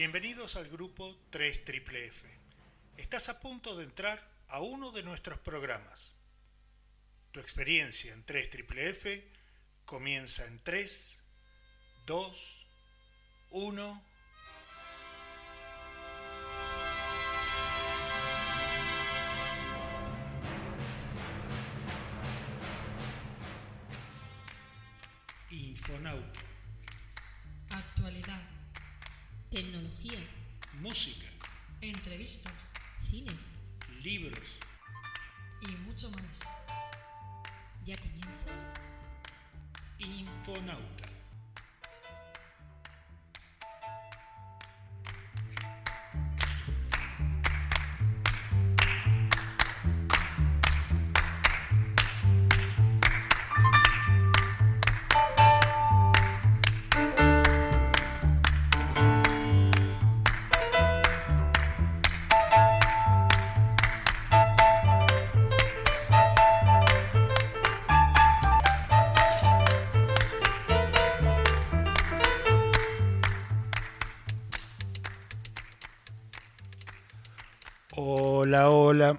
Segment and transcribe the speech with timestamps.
[0.00, 2.26] Bienvenidos al grupo 3 Triple F.
[2.96, 6.16] Estás a punto de entrar a uno de nuestros programas.
[7.32, 9.22] Tu experiencia en 3 Triple F
[9.84, 11.22] comienza en 3,
[12.06, 12.66] 2,
[13.50, 14.04] 1.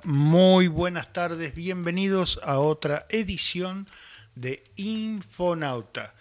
[0.03, 3.87] Muy buenas tardes, bienvenidos a otra edición
[4.35, 6.13] de Infonauta.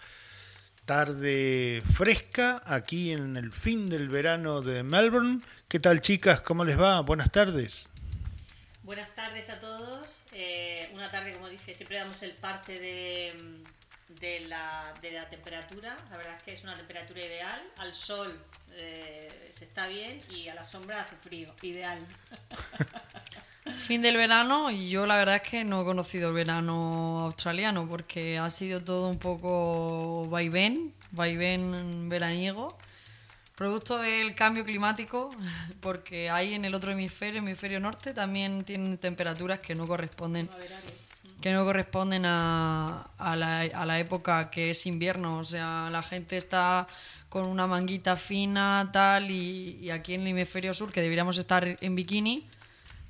[0.85, 5.41] Tarde fresca aquí en el fin del verano de Melbourne.
[5.67, 6.41] ¿Qué tal chicas?
[6.41, 6.99] ¿Cómo les va?
[7.01, 7.89] Buenas tardes.
[8.83, 10.19] Buenas tardes a todos.
[10.33, 13.33] Eh, una tarde, como dice, siempre damos el parte de,
[14.19, 15.95] de, la, de la temperatura.
[16.09, 17.61] La verdad es que es una temperatura ideal.
[17.77, 18.39] Al sol
[18.73, 21.53] eh, se está bien y a la sombra hace frío.
[21.61, 21.99] Ideal.
[23.77, 27.87] Fin del verano y yo la verdad es que no he conocido el verano australiano
[27.87, 32.75] porque ha sido todo un poco vaivén, vaivén veraniego,
[33.55, 35.29] producto del cambio climático,
[35.79, 40.49] porque ahí en el otro hemisferio, hemisferio norte, también tienen temperaturas que no corresponden.
[41.41, 45.39] Que no corresponden a, a la, a la época que es invierno.
[45.39, 46.87] O sea, la gente está
[47.29, 51.77] con una manguita fina, tal, y, y aquí en el hemisferio sur, que deberíamos estar
[51.79, 52.47] en bikini,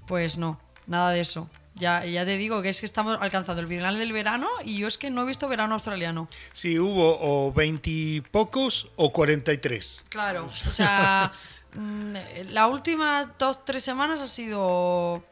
[0.08, 1.50] pues no, nada de eso.
[1.74, 4.88] Ya, ya te digo que es que estamos alcanzando el final del verano y yo
[4.88, 6.28] es que no he visto verano australiano.
[6.52, 10.06] Sí, hubo o veintipocos o 43.
[10.10, 11.32] Claro, o sea,
[11.74, 12.14] mm,
[12.50, 15.24] las últimas dos, tres semanas ha sido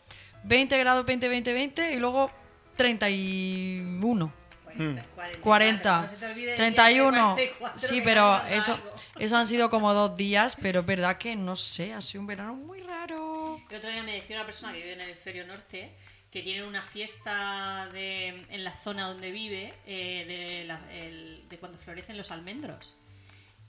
[0.46, 2.32] 20 grados, 20, 20, 20 y luego
[2.80, 4.34] 31.
[4.66, 5.06] 40.
[5.42, 7.36] 40, No se te olvide el día 31.
[7.36, 8.90] de 44 Sí, pero no eso, algo.
[9.20, 12.28] eso han sido como dos días, pero es verdad que no sé, ha sido un
[12.28, 13.60] verano muy raro.
[13.70, 15.92] El otro día me decía una persona que vive en el hemisferio norte
[16.32, 21.58] que tienen una fiesta de, en la zona donde vive eh, de, la- el- de
[21.58, 22.96] cuando florecen los almendros.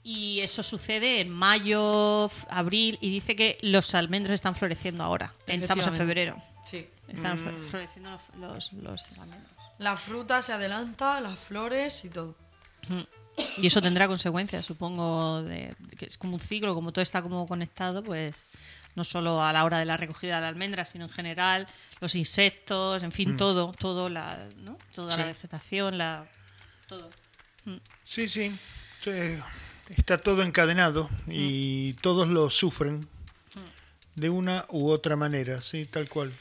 [0.03, 5.33] Y eso sucede en mayo, abril, y dice que los almendros están floreciendo ahora.
[5.47, 6.41] Estamos en febrero.
[6.65, 6.87] Sí.
[7.07, 9.51] Están flo- floreciendo los, los, los almendros.
[9.79, 12.35] La fruta se adelanta, las flores y todo.
[13.57, 17.21] Y eso tendrá consecuencias, supongo, de, de que es como un ciclo, como todo está
[17.21, 18.43] como conectado, pues
[18.95, 21.65] no solo a la hora de la recogida de la almendra, sino en general,
[22.01, 24.77] los insectos, en fin, todo, todo la, ¿no?
[24.93, 25.29] toda la Sí.
[25.29, 26.27] vegetación, la
[26.87, 27.09] todo.
[28.03, 28.53] Sí, sí.
[29.05, 29.39] eh,
[29.89, 33.07] Está todo encadenado y todos lo sufren
[34.15, 36.31] de una u otra manera, sí, tal cual.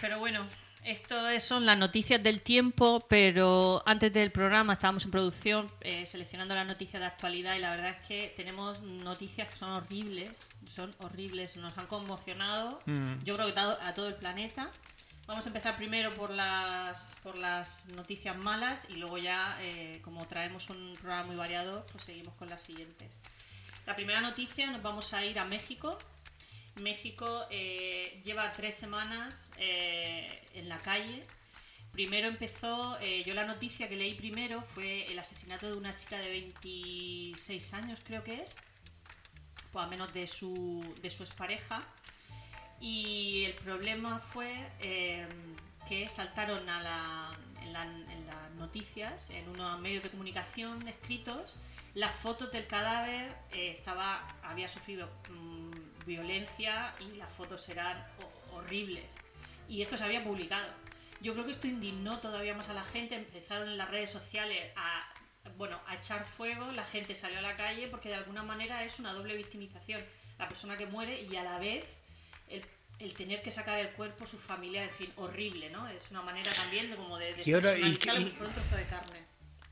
[0.00, 0.46] Pero bueno,
[0.84, 6.06] esto es- son las noticias del tiempo, pero antes del programa estábamos en producción eh,
[6.06, 10.30] seleccionando las noticias de actualidad y la verdad es que tenemos noticias que son horribles,
[10.68, 12.78] son horribles, nos han conmocionado,
[13.24, 14.70] yo creo que a, a todo el planeta.
[15.26, 20.26] Vamos a empezar primero por las, por las noticias malas y luego ya, eh, como
[20.26, 23.08] traemos un programa muy variado, pues seguimos con las siguientes.
[23.86, 25.98] La primera noticia, nos vamos a ir a México.
[26.80, 31.22] México eh, lleva tres semanas eh, en la calle.
[31.92, 36.18] Primero empezó, eh, yo la noticia que leí primero fue el asesinato de una chica
[36.18, 38.56] de 26 años, creo que es,
[39.72, 41.82] pues a menos de su, de su expareja.
[42.80, 44.52] Y el problema fue
[45.88, 47.30] que saltaron a la,
[47.62, 51.58] en, en las noticias, en unos medios de comunicación escritos,
[51.94, 59.10] las fotos del cadáver estaba, había sufrido mm, violencia y las fotos eran ho- horribles.
[59.68, 60.66] Y esto se había publicado.
[61.20, 63.14] Yo creo que esto indignó todavía más a la gente.
[63.14, 65.08] Empezaron en las redes sociales a,
[65.56, 66.70] bueno, a echar fuego.
[66.72, 70.04] La gente salió a la calle porque de alguna manera es una doble victimización.
[70.38, 71.84] La persona que muere y a la vez
[72.48, 72.64] el,
[72.98, 75.88] el tener que sacar el cuerpo, su familia, en fin, horrible, ¿no?
[75.88, 77.82] Es una manera también de como de Y ahora, ¿y
[78.52, 79.24] trozo de carne.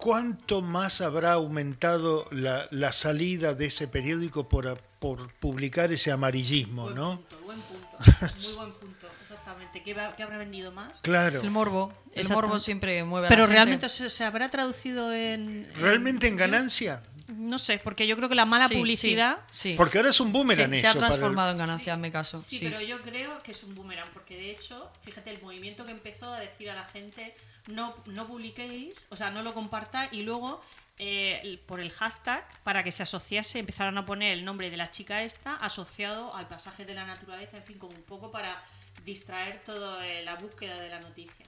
[0.02, 6.82] ¿Cuánto más habrá aumentado la, la salida de ese periódico por, por publicar ese amarillismo,
[6.84, 7.16] Buen no?
[7.20, 7.88] punto, buen punto.
[8.42, 9.82] Muy buen punto, exactamente.
[9.84, 10.98] ¿Qué, va- qué habrá vendido más?
[11.02, 11.40] Claro.
[11.40, 11.92] El morbo.
[12.14, 13.54] El morbo siempre mueve a Pero la gente.
[13.56, 15.66] realmente se, se habrá traducido en...
[15.72, 17.02] en- ¿Realmente en ganancia?
[17.36, 19.38] No sé, porque yo creo que la mala Sí, publicidad...
[19.50, 19.74] Sí, sí.
[19.76, 22.38] Porque ahora es un Se, boomerang se ha el- transformado en ganancia, hazme caso.
[22.38, 25.84] Sí, Sí, pero yo creo que es un boomerang, porque de hecho, fíjate, el movimiento
[25.84, 27.34] que empezó a decir a la gente,
[27.68, 30.60] no, no publiquéis, o sea, no lo compartáis, y luego,
[30.98, 34.90] eh, por el hashtag, para que se asociase, empezaron a poner el nombre de la
[34.90, 38.62] chica esta asociado al pasaje de la naturaleza, en fin, como un poco para
[39.04, 41.46] distraer toda la búsqueda de la noticia.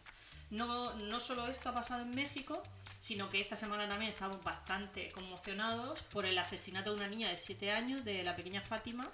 [0.55, 2.63] No, no solo esto ha pasado en México,
[3.01, 7.39] sino que esta semana también estamos bastante conmocionados por el asesinato de una niña de
[7.39, 9.11] 7 años, de la pequeña Fátima,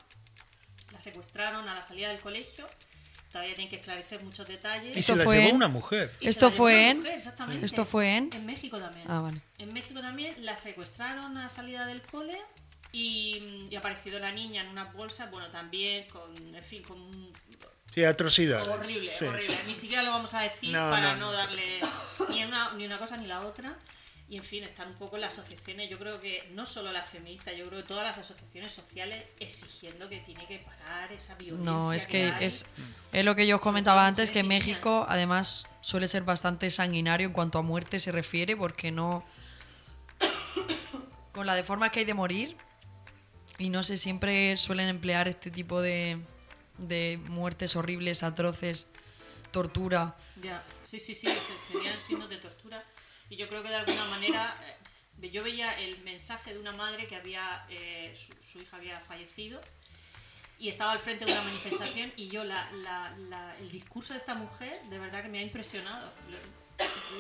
[0.93, 2.67] la secuestraron a la salida del colegio.
[3.33, 4.97] Todavía tienen que esclarecer muchos detalles.
[4.97, 6.13] Y Esto se la fue llevó en- una mujer.
[6.21, 7.65] Y Esto fue en- mujer, exactamente.
[7.65, 9.07] esto fue en- En México también.
[9.09, 9.41] Ah, vale.
[9.59, 12.41] En México también la secuestraron a la salida del cole
[12.91, 17.33] y, y apareció la niña en una bolsa, bueno, también con, en fin, con un-
[17.95, 18.69] Sí, atrocidades.
[18.69, 19.55] horrible, Sí, horrible.
[19.55, 19.61] sí.
[19.67, 21.33] Ni siquiera lo vamos a decir No, para no, no, no.
[21.33, 21.81] darle
[22.31, 23.75] ni una, ni una cosa ni la otra.
[24.29, 27.53] Y en fin, están un poco las asociaciones, yo creo que no solo las feministas,
[27.57, 31.73] yo creo que todas las asociaciones sociales exigiendo que tiene que parar esa violencia.
[31.73, 32.45] No, es que hay.
[32.45, 32.65] es,
[33.11, 35.07] es lo que yo os comentaba antes, que México niñas.
[35.09, 39.25] además suele ser bastante sanguinario en cuanto a muerte se refiere, porque no...
[41.33, 42.57] Con la de formas que hay de morir,
[43.59, 46.19] y no sé, siempre suelen emplear este tipo de,
[46.81, 48.89] de muertes horribles, atroces,
[49.53, 50.17] tortura.
[50.43, 51.29] Ya, sí, sí, sí,
[51.73, 52.85] tenían signos de tortura.
[53.29, 54.55] Y yo creo que de alguna manera,
[55.23, 58.99] eh, yo veía el mensaje de una madre que había, eh, su, su hija había
[59.01, 59.61] fallecido
[60.59, 64.19] y estaba al frente de una manifestación y yo, la, la- la- el discurso de
[64.19, 66.11] esta mujer, de verdad que me ha impresionado.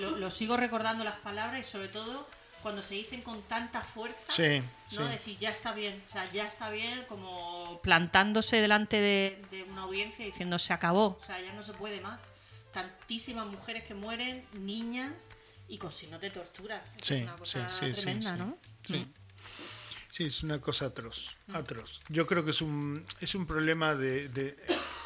[0.00, 2.28] Lo, lo- lo sigo recordando las palabras y sobre todo
[2.62, 4.60] cuando se dicen con tanta fuerza, Sí,
[4.96, 5.06] ¿no?
[5.06, 5.12] sí.
[5.12, 9.82] Decir, ya está bien, o sea, ya está bien, como plantándose delante de, de una
[9.82, 12.22] audiencia diciendo, se acabó, o sea, ya no se puede más.
[12.72, 15.28] Tantísimas mujeres que mueren, niñas
[15.68, 16.84] y con signos de tortura.
[17.02, 18.36] Sí, es una cosa tremenda.
[18.36, 18.56] ¿no?
[18.84, 19.06] Sí.
[20.10, 22.00] Sí, es una cosa atroz, atroz.
[22.08, 24.56] Yo creo que es un, es un problema de, de-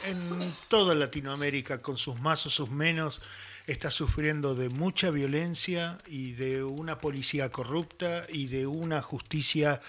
[0.07, 3.21] en toda Latinoamérica, con sus más o sus menos,
[3.67, 9.81] está sufriendo de mucha violencia y de una policía corrupta y de una justicia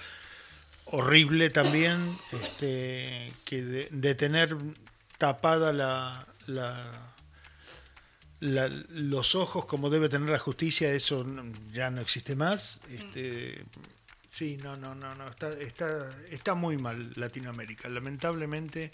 [0.85, 1.97] horrible también,
[2.41, 4.55] este, que de, tener
[5.17, 7.13] tapada la, la-
[8.39, 11.25] la- los ojos como debe tener la justicia, eso
[11.73, 12.81] ya no existe más.
[12.91, 13.63] Este,
[14.29, 18.91] sí, no, no, no, no, está, está, está muy mal Latinoamérica, lamentablemente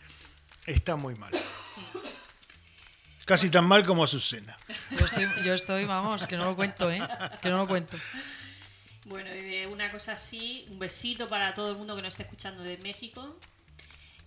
[0.66, 1.34] está muy mal.
[3.32, 4.58] Casi tan mal como Azucena.
[4.90, 7.02] Yo estoy, yo estoy, vamos, que no lo cuento, ¿eh?
[7.42, 7.96] Que no lo cuento.
[9.06, 12.24] Bueno, y de una cosa así, un besito para todo el mundo que nos esté
[12.24, 13.40] escuchando de México.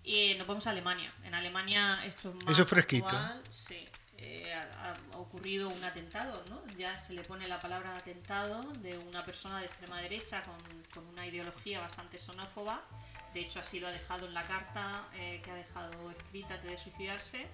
[0.05, 1.12] Y nos vamos a Alemania.
[1.23, 3.09] En Alemania esto es más Eso es fresquito.
[3.09, 3.85] actual, sí.
[4.17, 6.62] Eh, ha, ha ocurrido un atentado, ¿no?
[6.79, 10.57] Ya se le pone la palabra atentado de una persona de extrema derecha con,
[10.95, 12.81] con una ideología bastante xenófoba.
[13.35, 16.71] De hecho, así lo ha dejado en la carta eh, que ha dejado escrita antes
[16.71, 17.47] de suicidarse.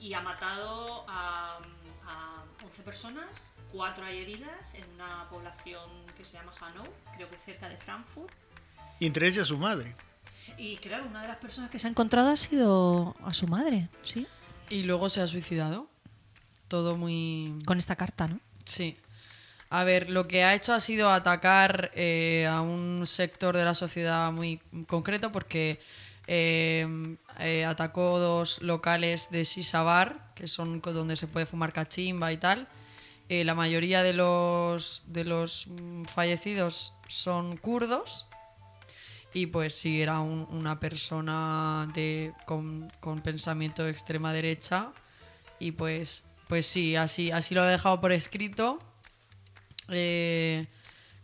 [0.00, 1.58] Y ha matado a,
[2.06, 7.36] a 11 personas, cuatro hay heridas en una población que se llama Hanau, creo que
[7.36, 8.32] cerca de Frankfurt.
[9.00, 9.94] Y entre ellas su madre.
[10.56, 13.88] Y claro, una de las personas que se ha encontrado ha sido a su madre,
[14.02, 14.26] ¿sí?
[14.70, 15.88] Y luego se ha suicidado.
[16.68, 17.58] Todo muy...
[17.64, 18.40] Con esta carta, ¿no?
[18.64, 18.96] Sí.
[19.70, 23.74] A ver, lo que ha hecho ha sido atacar eh, a un sector de la
[23.74, 25.80] sociedad muy concreto porque
[26.26, 32.32] eh, eh, atacó dos locales de shisha bar, que son donde se puede fumar cachimba
[32.32, 32.68] y tal.
[33.28, 38.26] Eh, la mayoría de los, de los mm, fallecidos son kurdos.
[39.34, 42.90] Y pues sí, era un- una persona de, con,
[43.22, 44.92] pensamiento de extrema derecha.
[45.60, 48.78] Y pues, pues sí, así, así lo ha dejado por escrito.
[49.90, 50.66] eh,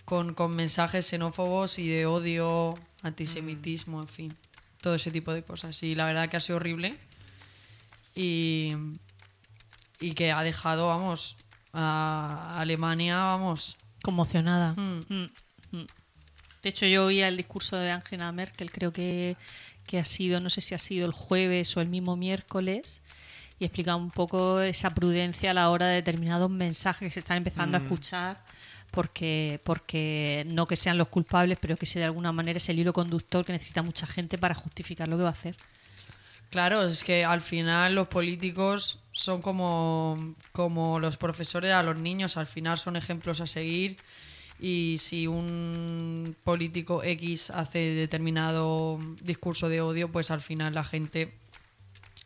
[0.04, 4.37] con, con mensajes xenófobos y de odio, antisemitismo, en fin.
[4.84, 5.82] Todo ese tipo de cosas.
[5.82, 6.98] Y la verdad que ha sido horrible.
[8.14, 8.74] Y,
[9.98, 11.38] y que ha dejado, vamos,
[11.72, 13.78] a Alemania, vamos.
[14.02, 14.74] Conmocionada.
[14.74, 15.06] Mm.
[15.08, 15.30] Mm,
[15.70, 15.86] mm.
[16.62, 19.38] De hecho, yo oía el discurso de Angela Merkel, creo que,
[19.86, 23.00] que ha sido, no sé si ha sido el jueves o el mismo miércoles,
[23.58, 27.38] y explica un poco esa prudencia a la hora de determinados mensajes que se están
[27.38, 28.44] empezando a escuchar,
[28.94, 32.78] porque, porque no que sean los culpables, pero que si de alguna manera es el
[32.78, 35.56] hilo conductor que necesita mucha gente para justificar lo que va a hacer.
[36.50, 42.36] Claro, es que al final los políticos son como, como los profesores a los niños,
[42.36, 43.96] al final son ejemplos a seguir
[44.60, 51.34] y si un político X hace determinado discurso de odio, pues al final la gente,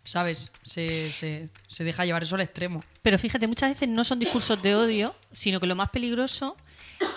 [0.08, 0.52] ¿sabes?
[0.64, 2.82] Se, se, se deja llevar eso al extremo.
[3.02, 6.56] Pero fíjate, muchas veces no son discursos de odio, sino que lo más peligroso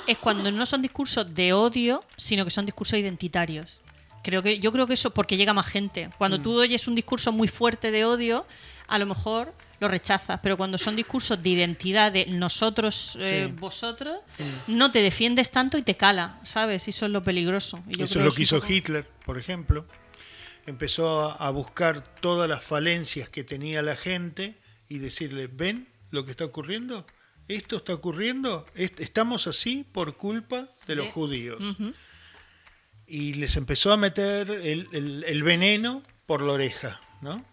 [0.07, 3.79] es cuando no son discursos de odio, sino que son discursos identitarios.
[4.23, 6.09] Creo que, yo creo que eso porque llega más gente.
[6.17, 8.45] Cuando tú oyes un discurso muy fuerte de odio,
[8.87, 13.55] a lo mejor lo rechazas, pero cuando son discursos de identidad de nosotros, eh, Sí.
[13.59, 14.17] vosotros,
[14.67, 16.85] no te defiendes tanto y te cala, ¿sabes?
[16.87, 17.79] Y eso es lo peligroso.
[17.89, 19.87] Y yo Eso creo es lo que hizo poco- Hitler, por ejemplo.
[20.67, 24.55] Empezó a, buscar todas las falencias que tenía la gente
[24.87, 27.05] y decirle, ¿ven lo que está ocurriendo?
[27.47, 28.65] ¿Esto está ocurriendo?
[28.75, 31.61] Est- Estamos así por culpa de los judíos.
[33.07, 37.43] Y les empezó a meter el, el- el veneno por la oreja, ¿no?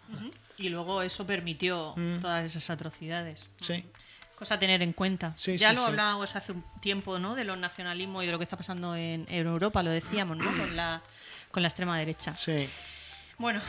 [0.57, 2.21] Y luego eso permitió Mm.
[2.21, 3.51] todas esas atrocidades.
[3.61, 3.85] Sí.
[4.37, 5.33] Cosa a tener en cuenta.
[5.37, 7.35] Sí, ya sí, lo hablábamos hace un tiempo, ¿no?
[7.35, 10.45] De los nacionalismos y de lo que está pasando en, en Europa, lo decíamos, ¿no?
[10.57, 11.03] Con la,
[11.51, 12.37] con la extrema derecha.
[12.37, 12.69] Sí.
[13.39, 13.61] Bueno,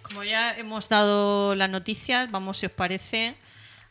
[0.00, 3.34] como ya hemos dado las noticias, vamos, si os parece,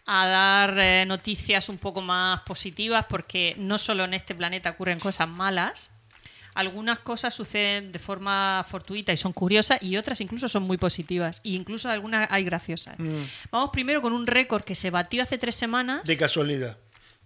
[0.07, 4.99] a dar eh, noticias un poco más positivas, porque no solo en este planeta ocurren
[4.99, 5.91] cosas malas,
[6.55, 11.41] algunas cosas suceden de forma fortuita y son curiosas, y otras incluso son muy positivas,
[11.43, 12.95] e incluso algunas hay graciosas.
[13.51, 16.79] Vamos primero con un récord que se batió hace tres semanas De casualidad.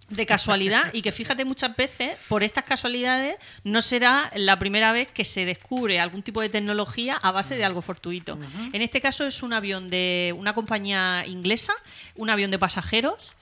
[0.09, 5.07] De casualidad y que fíjate muchas veces por estas casualidades no será la primera vez
[5.07, 8.37] que se descubre algún tipo de tecnología a base de algo fortuito.
[8.73, 11.73] En este caso es un avión de una compañía inglesa,
[12.15, 13.35] un avión de pasajeros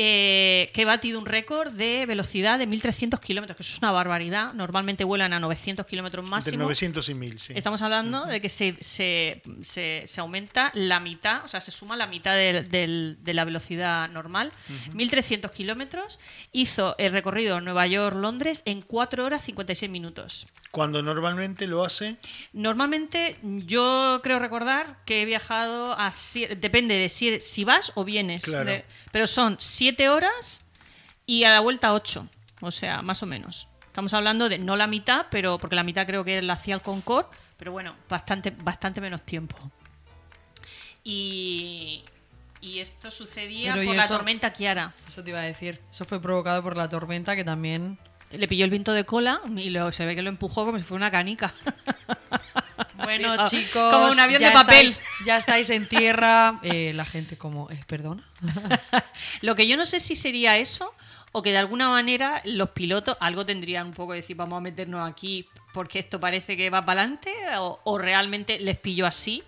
[0.00, 3.90] eh, que ha batido un récord de velocidad de 1.300 kilómetros, que eso es una
[3.90, 4.52] barbaridad.
[4.54, 6.62] Normalmente vuelan a 900 kilómetros Entre máximo.
[6.62, 7.52] 900 y 1000, sí.
[7.56, 11.96] Estamos hablando de que se, se, se- se aumenta la mitad, o sea, se suma
[11.96, 14.52] la mitad de la velocidad normal.
[14.94, 16.18] 1.300 kilómetros.
[16.52, 20.46] Hizo el recorrido Nueva York-Londres en 4 horas 56 minutos.
[20.70, 22.18] Cuando normalmente lo hace
[22.52, 26.12] Normalmente yo creo recordar que he viajado a...
[26.58, 28.44] Depende de si, si vas o vienes.
[28.44, 28.68] Claro.
[28.70, 30.62] De- pero son 7 horas
[31.26, 32.28] y a la vuelta 8.
[32.60, 33.68] O sea, más o menos.
[33.86, 36.82] Estamos hablando de no la mitad, pero porque la mitad creo que la hacía el
[36.82, 39.56] Concorde, pero bueno, bastante, bastante menos tiempo.
[41.04, 42.04] Y,
[42.60, 44.14] y esto sucedía Pero, ¿y por la eso?
[44.16, 44.92] tormenta Kiara.
[45.06, 45.80] Eso te iba a decir.
[45.90, 47.98] Eso fue provocado por la tormenta que también...
[48.32, 50.84] Le pilló el viento de cola y lo, se ve que lo empujó como si
[50.84, 51.52] fuera una canica.
[52.96, 54.88] Bueno, Digo, chicos, como un avión ya de papel.
[54.88, 56.58] estáis- ya estáis en tierra.
[56.62, 58.22] Eh, la gente como, eh, perdona.
[59.40, 60.92] Lo que yo no sé si sería eso
[61.32, 64.60] o que de alguna manera los pilotos algo tendrían un poco de decir vamos a
[64.60, 69.42] meternos aquí porque esto parece que va para adelante o, o realmente les pilló así.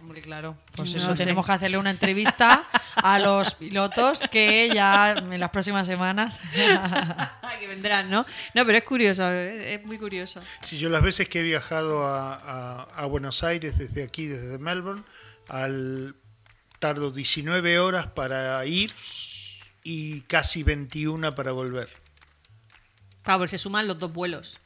[0.00, 0.56] Hombre, claro.
[0.74, 1.22] Pues No eso, sé.
[1.22, 2.62] tenemos que hacerle una entrevista
[3.02, 6.40] a los pilotos que ya en las próximas semanas.
[7.60, 8.24] que vendrán, ¿no?
[8.54, 10.40] No, pero es curioso, es es muy curioso.
[10.62, 14.58] Si yo las veces que he viajado a, a- a Buenos Aires desde aquí, desde
[14.58, 15.02] Melbourne,
[15.48, 16.14] al
[16.78, 18.92] tardo 19 horas para ir
[19.82, 21.88] y casi 21 para volver.
[23.22, 24.60] Claro, se suman los dos vuelos.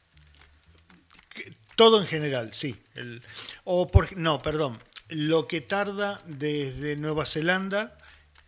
[1.76, 2.76] Todo en general, sí.
[2.94, 3.22] El-
[3.64, 4.78] o por, no, perdón.
[5.08, 7.96] Lo que tarda desde Nueva Zelanda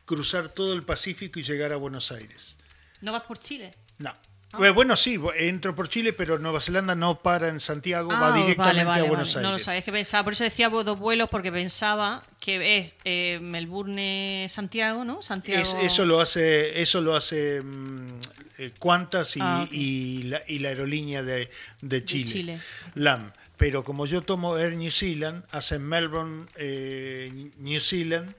[0.04, 2.56] cruzar todo el Pacífico y llegar a Buenos Aires.
[3.00, 3.75] ¿No vas por Chile?
[3.99, 4.11] No.
[4.11, 4.58] Ah.
[4.58, 8.37] Bueno, Bueno, sí, entro por Chile, pero Nueva Zelanda no para en Santiago, va Ah,
[8.37, 9.38] directamente vale, vale, a Buenos vale.
[9.38, 9.42] Aires.
[9.42, 12.94] No lo sabía, es que pensaba, por eso decía dos vuelos, porque pensaba que es
[13.04, 15.23] eh, Melbourne-Santiago, ¿no?
[15.23, 15.61] Santiago.
[15.62, 18.20] Es- eso lo hace, eso lo hace mm,
[18.58, 19.73] eh, Qantas y, Ah, ok.
[19.73, 22.61] y la, y la aerolínea de, de Chile, Chile.
[22.94, 23.32] LAM.
[23.56, 28.34] Pero como yo tomo Air New Zealand, hacen Melbourne, eh, New Zealand,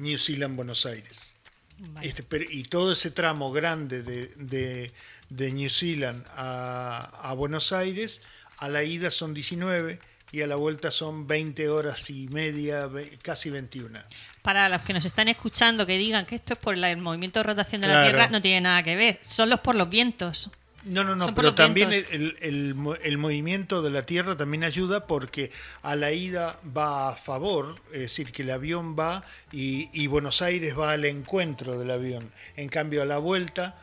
[0.00, 1.34] New Zealand, Buenos Aires.
[1.78, 2.08] Vale.
[2.08, 4.92] Este, pero- y todo ese tramo grande de, de-
[5.30, 8.20] de New Zealand a, a Buenos Aires,
[8.58, 9.98] a la ida son 19
[10.32, 12.88] y a la vuelta son 20 horas y media,
[13.22, 13.98] casi 21.
[14.42, 17.38] Para los que nos están escuchando que digan que esto es por la- el movimiento
[17.40, 18.02] de rotación de la.
[18.04, 19.18] Tierra, no tiene nada que ver.
[19.22, 20.50] Son los por los vientos.
[20.84, 24.64] No, no, no, Son pero también el, el mo- el movimiento de la Tierra también
[24.64, 25.50] ayuda porque
[25.82, 29.22] a la ida va a favor, es decir, que el avión va
[29.52, 32.32] y, y Buenos Aires va al encuentro del avión.
[32.56, 33.78] En cambio, a la vuelta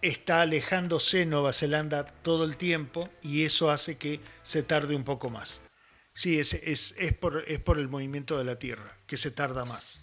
[0.00, 5.28] está alejándose Nueva Zelanda todo el tiempo y eso hace que se tarde un poco
[5.28, 5.60] más.
[6.14, 9.64] Sí, es, es, es, por, es por el movimiento de la Tierra, que se tarda
[9.64, 10.00] más.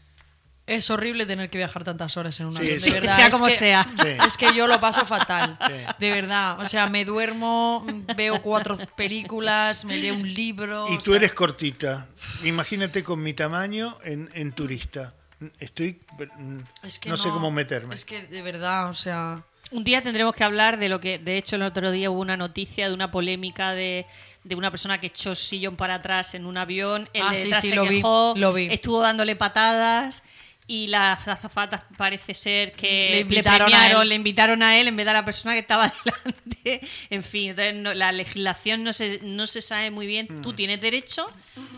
[0.68, 2.80] Es horrible tener que viajar tantas horas en un avión.
[2.80, 2.90] sí.
[2.92, 3.16] de verdad.
[3.18, 3.86] Sea es como que- sea.
[4.26, 5.58] Es que yo lo paso fatal.
[5.68, 5.74] Sí.
[6.00, 6.60] De verdad.
[6.60, 10.88] O sea, me duermo, veo cuatro películas, me leo un libro.
[10.92, 12.08] Y tú sea, eres cortita.
[12.44, 15.14] Imagínate con mi tamaño en, en turista.
[15.60, 16.00] Estoy.
[16.38, 17.94] mm, es que no, sé cómo meterme.
[17.94, 19.44] Es que de verdad, o sea.
[19.72, 22.38] Un día tendremos que hablar de lo que, de hecho, el otro día hubo una
[22.38, 24.06] noticia de una polémica de,
[24.44, 27.10] de una persona que echó sillón para atrás en un avión.
[27.14, 28.68] El Ah, de sí, sí, se lo vi, quejó, lo vi.
[28.72, 30.24] estuvo dándole patadas.
[30.68, 34.96] Y las azafatas parece ser que Le invitaron a premiaron, le invitaron a él en
[34.96, 36.82] vez de a la persona que estaba delante.
[37.12, 40.42] En fin, entonces no- la legislación no se, no se sabe muy bien.
[40.42, 41.28] Tú tienes derecho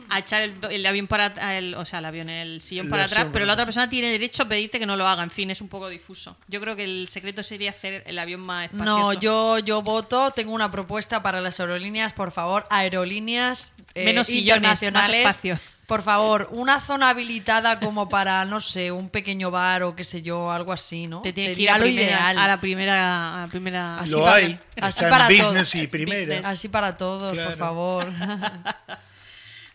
[0.10, 3.28] a echar el, el avión para el, o sea, el avión, el sillón para atrás,
[3.34, 5.22] pero la otra persona tiene derecho a pedirte que no lo haga.
[5.22, 6.38] En fin, es un poco difuso.
[6.48, 8.86] Yo creo que el secreto sería hacer el avión más espacioso.
[8.86, 14.28] No, yo, yo voto, tengo una propuesta para las aerolíneas, por favor, aerolíneas eh, Menos
[14.28, 15.20] sillones, más internacionales.
[15.28, 15.60] espacio.
[15.88, 20.22] Por favor, una zona habilitada como para, no sé, un pequeño bar o qué sé
[20.22, 21.22] yo, algo así, ¿no?
[21.22, 22.38] te tienes que ir a, lo primera- ideal.
[22.38, 24.60] a la primera, a la primera Así Lo para- hay.
[24.82, 25.76] así Está en para business todos.
[25.76, 26.20] y primera.
[26.20, 26.46] Business.
[26.46, 27.50] Así para todos, Claro.
[27.50, 28.08] por favor.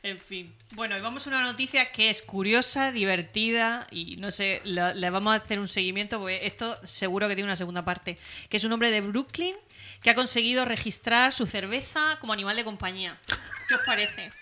[0.05, 0.53] En fin.
[0.73, 5.33] Bueno, y vamos a una noticia que es curiosa, divertida y no sé, le vamos
[5.33, 8.19] a hacer un seguimiento porque esto seguro que tiene una segunda parte.
[8.49, 9.55] Que es un hombre de Brooklyn
[10.03, 13.19] que ha conseguido registrar su cerveza como animal de compañía.
[13.69, 14.33] ¿Qué os parece?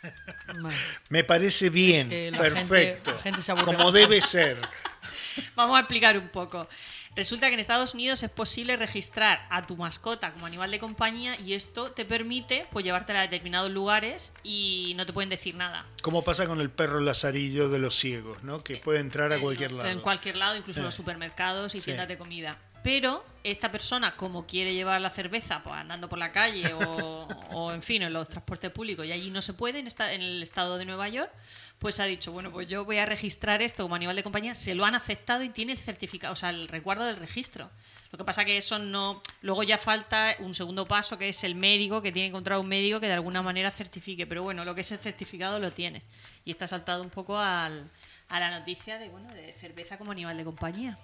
[0.60, 0.74] Vale.
[1.10, 3.10] Me parece bien, que la perfecto.
[3.10, 4.58] gente- la gente se como debe ser.
[5.54, 6.68] Vamos a explicar un poco.
[7.16, 11.36] Resulta que en Estados Unidos es posible registrar a tu mascota como animal de compañía
[11.44, 15.84] y esto te permite pues llevártela a determinados lugares y no te pueden decir nada.
[16.02, 18.62] Como pasa con el perro lazarillo de los ciegos, ¿no?
[18.62, 19.88] Que puede entrar a en cualquier lado.
[19.88, 21.86] En cualquier lado, incluso en los supermercados y Sí.
[21.86, 22.56] tiendas de comida.
[22.82, 27.72] Pero esta persona, como quiere llevar la cerveza pues, andando por la calle o, o,
[27.72, 30.42] en fin, en los transportes públicos y allí no se puede, en, esta- en el
[30.42, 31.30] estado de Nueva York,
[31.78, 34.54] pues ha dicho, bueno, pues yo voy a registrar esto como animal de compañía.
[34.54, 37.70] Se lo han aceptado y tiene el certificado, o sea, el recuerdo del registro.
[38.12, 39.22] Lo que pasa que eso no...
[39.40, 42.68] Luego ya falta un segundo paso, que es el médico, que tiene que encontrar un
[42.68, 44.26] médico que de alguna manera certifique.
[44.26, 46.02] Pero bueno, lo que es el certificado lo tiene.
[46.44, 47.88] Y está saltado un poco al,
[48.30, 50.96] a la noticia de, bueno, de cerveza como animal de compañía.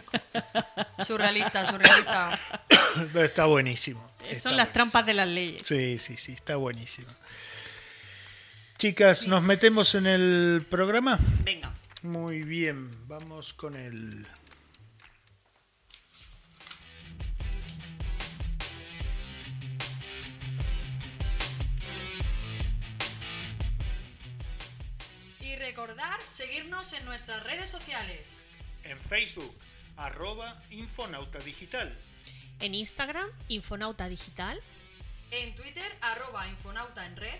[1.06, 2.38] Surrealista, surrealista.
[3.22, 4.02] Está buenísimo.
[4.26, 5.62] Está Son las trampas de las leyes.
[5.64, 7.08] Sí, sí, sí, está buenísimo.
[8.78, 11.18] Chicas, ¿nos metemos en el programa?
[11.44, 11.72] Venga.
[12.02, 14.26] Muy bien, vamos con el...
[25.86, 28.40] recordar seguirnos en nuestras redes sociales.
[28.82, 29.54] En Facebook,
[29.96, 31.96] arroba Infonauta Digital.
[32.58, 34.60] En Instagram, Infonauta Digital.
[35.30, 37.38] En Twitter, arroba Infonauta en red.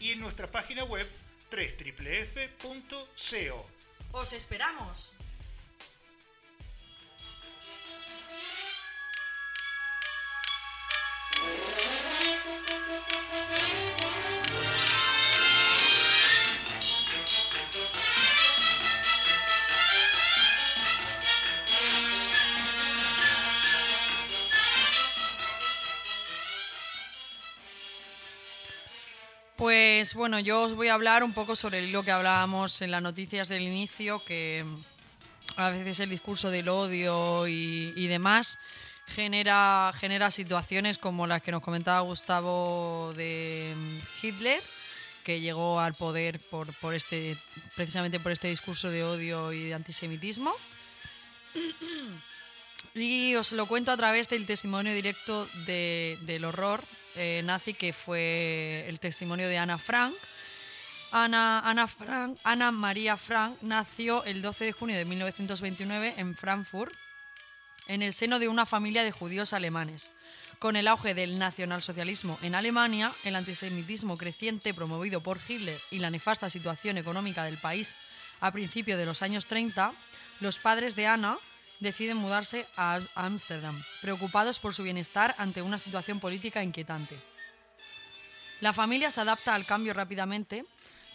[0.00, 1.08] Y en nuestra página web,
[1.48, 3.06] www.co.
[4.10, 5.14] Os esperamos.
[29.56, 33.00] Pues bueno, yo os voy a hablar un poco sobre hilo que hablábamos en las
[33.02, 34.64] noticias del inicio, que
[35.56, 38.58] a veces el discurso del odio y, y demás
[39.06, 44.62] genera, genera situaciones como las que nos comentaba Gustavo de mm, Hitler,
[45.24, 47.36] que llegó al poder por, por este,
[47.74, 50.54] precisamente por este discurso de odio y de antisemitismo.
[52.94, 56.84] Y os lo cuento a través del testimonio directo de- del horror
[57.16, 60.14] eh, nazi, que fue el testimonio de Ana Frank.
[61.12, 66.92] Ana, Ana, Frank, Ana María Frank nació el 12 de junio de 1929 en Frankfurt,
[67.86, 70.12] en el seno de una familia de judíos alemanes.
[70.58, 76.10] Con el auge del nacionalsocialismo en Alemania, el antisemitismo creciente promovido por Hitler y la
[76.10, 77.96] nefasta situación económica del país
[78.40, 79.92] a principios de los años 30,
[80.40, 81.38] los padres de Ana
[81.80, 87.16] deciden mudarse a Ámsterdam, preocupados por su bienestar ante una situación política inquietante.
[88.60, 90.64] La familia se adapta al cambio rápidamente,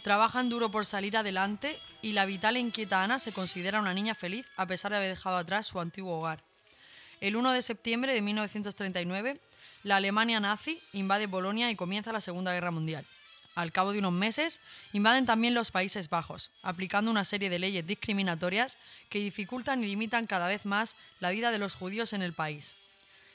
[0.02, 4.14] trabajan duro por salir adelante y la vital e inquieta Ana se considera una niña
[4.14, 6.42] feliz a pesar de haber dejado atrás su antiguo hogar.
[7.20, 9.40] El 1 de septiembre de 1939,
[9.84, 13.06] la Alemania nazi invade Polonia y comienza la Segunda Guerra Mundial.
[13.54, 14.60] Al cabo de unos meses,
[14.92, 18.78] invaden también los Países Bajos, aplicando una serie de leyes discriminatorias
[19.10, 22.76] que dificultan y limitan cada vez más la vida de los judíos en el país.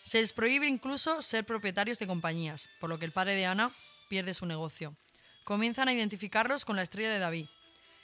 [0.03, 3.71] Se les prohíbe incluso ser propietarios de compañías, por lo que el padre de Ana
[4.08, 4.95] pierde su negocio.
[5.43, 7.47] Comienzan a identificarlos con la estrella de David.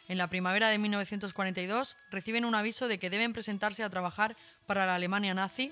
[0.08, 4.36] En la primavera de 1942 reciben un aviso de que deben presentarse a trabajar
[4.68, 5.72] para la Alemania nazi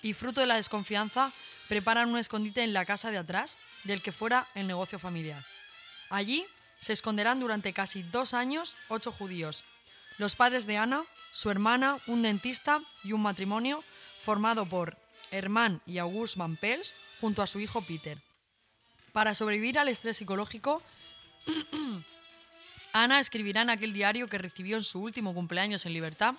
[0.00, 1.32] y fruto de la desconfianza
[1.72, 5.42] preparan un escondite en la casa de atrás del que fuera el negocio familiar.
[6.10, 6.44] Allí
[6.78, 9.64] se esconderán durante casi dos años ocho judíos.
[10.18, 13.82] Los padres de Ana, su hermana, un dentista y un matrimonio
[14.20, 14.98] formado por
[15.30, 18.18] Hermann y August Van Pels, junto a su hijo Peter.
[19.14, 20.82] Para sobrevivir al estrés psicológico,
[22.92, 26.34] Ana escribirá en aquel diario que recibió en su último cumpleaños en libertad,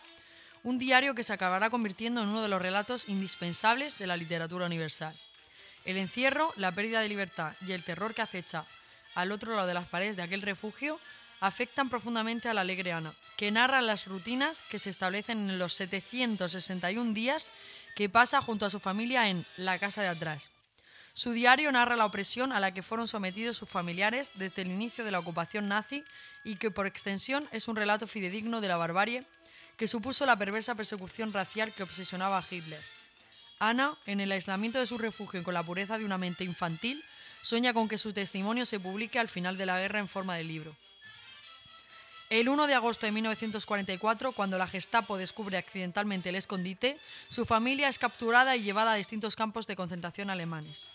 [0.63, 4.65] un diario que se acabará convirtiendo en uno de los relatos indispensables de la literatura
[4.65, 5.13] universal.
[5.85, 8.65] El encierro, la pérdida de libertad y el terror que acecha
[9.15, 10.99] al otro lado de las paredes de aquel refugio
[11.41, 15.73] afectan profundamente a la alegre Ana, que narra las rutinas que se establecen en los
[15.73, 17.51] 761 días
[17.95, 20.51] que pasa junto a su familia en la casa de atrás.
[21.13, 25.03] Su diario narra la opresión a la que fueron sometidos sus familiares desde el inicio
[25.03, 26.03] de la ocupación nazi
[26.45, 29.25] y que por extensión es un relato fidedigno de la barbarie
[29.77, 32.81] que supuso la perversa persecución racial que obsesionaba a Hitler.
[33.59, 37.03] Ana, en el aislamiento de su refugio y con la pureza de una mente infantil,
[37.41, 40.43] sueña con que su testimonio se publique al final de la guerra en forma de
[40.43, 40.75] libro.
[42.29, 46.97] El 1 de agosto de 1944, cuando la Gestapo descubre accidentalmente el escondite,
[47.29, 50.87] su familia es capturada y llevada a distintos campos de concentración alemanes.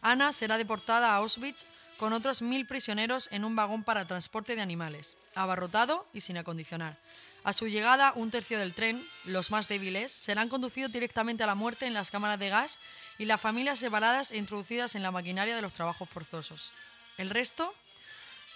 [0.00, 4.62] Ana será deportada a Auschwitz con otros mil prisioneros en un vagón para transporte de
[4.62, 6.96] animales, abarrotado y sin acondicionar.
[7.42, 11.54] A su llegada, un tercio del tren, los más débiles, serán conducidos directamente a la
[11.54, 12.78] muerte en las cámaras de gas
[13.18, 16.72] y las familias separadas e introducidas en la maquinaria de los trabajos forzosos.
[17.16, 17.74] El resto,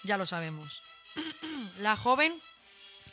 [0.03, 0.83] ya lo sabemos.
[1.79, 2.39] la joven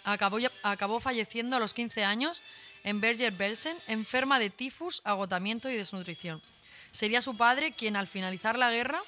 [0.05, 2.43] acabó, acabó, falleciendo a los 15 años
[2.85, 6.43] en Berger-Belsen, enferma de tifus, agotamiento y desnutrición.
[6.91, 9.03] Sería su padre quien, al finalizar la guerra,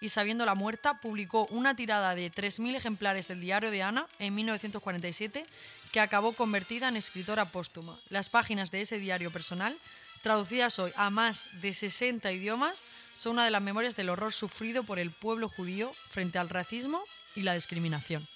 [0.00, 5.46] y sabiéndola muerta, publicó una tirada de 3.000 ejemplares del diario de Ana en 1947
[5.92, 7.98] que acabó convertida en escritora póstuma.
[8.08, 9.78] Las páginas de ese diario personal,
[10.22, 12.84] traducidas hoy a más de 60 idiomas,
[13.16, 17.02] son una de las memorias del horror sufrido por el pueblo judío frente al racismo
[17.34, 18.26] y la discriminación.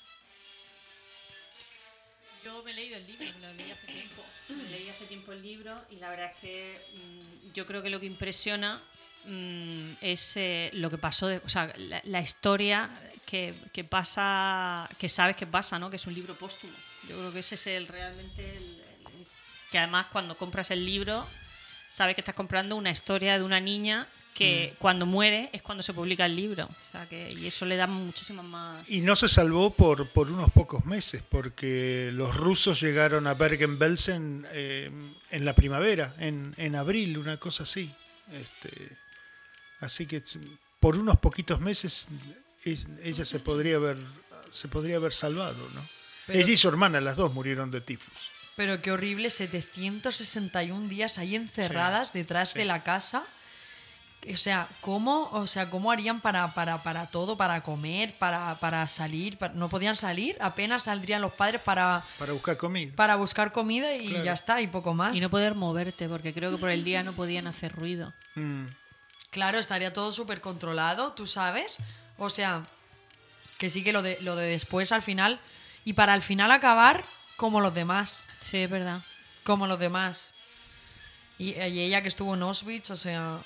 [2.44, 4.22] Yo me he leído el libro, lo leí hace tiempo.
[4.48, 7.90] Me leí hace tiempo el libro y la verdad es que mmm, yo creo que
[7.90, 8.82] lo que impresiona
[9.26, 12.90] mmm, es eh, lo que pasó, de, o sea, la, historia
[13.26, 15.90] que, que, pasa, que sabes que pasa, ¿no?
[15.90, 16.72] Que es un libro póstumo.
[17.08, 18.82] Yo creo que ese es el realmente el,
[19.70, 21.26] que además cuando compras el libro
[21.90, 24.76] sabes que estás comprando una historia de una niña que mm.
[24.78, 26.66] cuando muere es cuando se publica el libro.
[26.66, 28.88] O sea que, y eso le da muchísimas más.
[28.88, 34.46] Y no se salvó por, por unos pocos meses, porque los rusos llegaron a Bergen-Belsen
[34.52, 34.90] eh,
[35.30, 37.90] en la primavera, en, en, abril, una cosa así.
[38.32, 38.70] Este,
[39.80, 40.22] así que
[40.80, 42.08] por unos poquitos meses
[42.64, 43.96] ella se podría haber,
[44.50, 45.86] se podría haber salvado, ¿no?
[46.26, 48.30] Pero, ella y su hermana, las dos murieron de tifus.
[48.56, 52.58] Pero qué horrible, 761 días ahí encerradas sí, detrás sí.
[52.58, 53.24] de la casa.
[54.30, 57.36] O sea, ¿cómo, o sea, ¿cómo harían para, para, para todo?
[57.36, 59.36] Para comer, para, para salir.
[59.36, 62.04] Para, no podían salir, apenas saldrían los padres para...
[62.20, 62.92] Para buscar comida.
[62.94, 64.24] Para buscar comida y claro.
[64.24, 65.16] ya está, y poco más.
[65.16, 68.12] Y no poder moverte, porque creo que por el día no podían hacer ruido.
[68.36, 68.66] Mm.
[69.30, 71.78] Claro, estaría todo súper controlado, tú sabes.
[72.16, 72.64] O sea,
[73.58, 75.40] que sí que lo de, lo de después al final...
[75.84, 77.02] Y para al final acabar
[77.36, 78.24] como los demás.
[78.38, 79.00] Sí, es verdad.
[79.42, 80.32] Como los demás.
[81.38, 83.40] Y, y ella que estuvo en Auschwitz, o sea...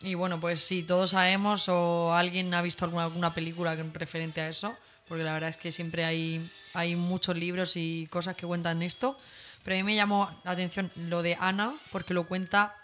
[0.00, 4.48] Y bueno, pues sí, todos sabemos o alguien ha visto alguna, alguna película referente a
[4.48, 4.76] eso,
[5.08, 9.18] porque la verdad es que siempre hay, hay muchos libros y cosas que cuentan esto.
[9.64, 12.76] Pero a mí me llamó la atención lo de Ana, porque lo cuenta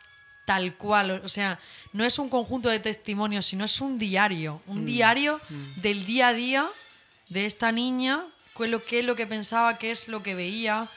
[0.45, 1.23] tal cual.
[1.25, 1.61] O sea,
[1.93, 4.61] no es un conjunto de testimonios, sino es un diario.
[4.67, 4.87] Un mm.
[4.87, 5.81] diario mm.
[5.81, 6.69] del día a día
[7.29, 8.23] de esta niña,
[8.57, 10.89] qué es lo que, lo que pensaba, qué es lo que veía,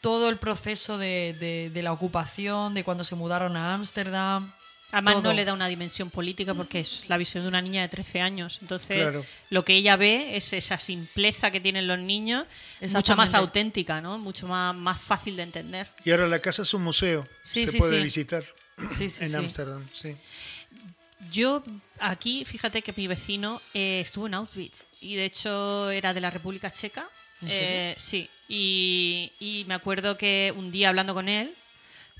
[0.00, 4.52] todo el proceso de, de, de la ocupación, de cuando se mudaron a Ámsterdam.
[4.90, 5.24] Además Todo.
[5.24, 8.22] no le da una dimensión política porque es la visión de una niña de 13
[8.22, 8.58] años.
[8.62, 9.24] Entonces, claro.
[9.50, 12.46] lo que ella ve es esa simpleza que tienen los niños,
[12.80, 14.18] mucho más auténtica, ¿no?
[14.18, 15.88] Mucho más, más fácil de entender.
[16.04, 17.28] Y ahora la casa es un museo.
[17.42, 18.04] Sí, Se sí, puede sí.
[18.04, 18.44] visitar
[18.90, 19.86] sí, sí, en Ámsterdam.
[19.92, 20.16] Sí.
[21.30, 21.62] Yo
[22.00, 26.30] aquí, fíjate que mi vecino eh, estuvo en Auschwitz y de hecho era de la
[26.30, 27.08] República Checa.
[27.46, 31.54] Eh, sí, y, y me acuerdo que un día hablando con él,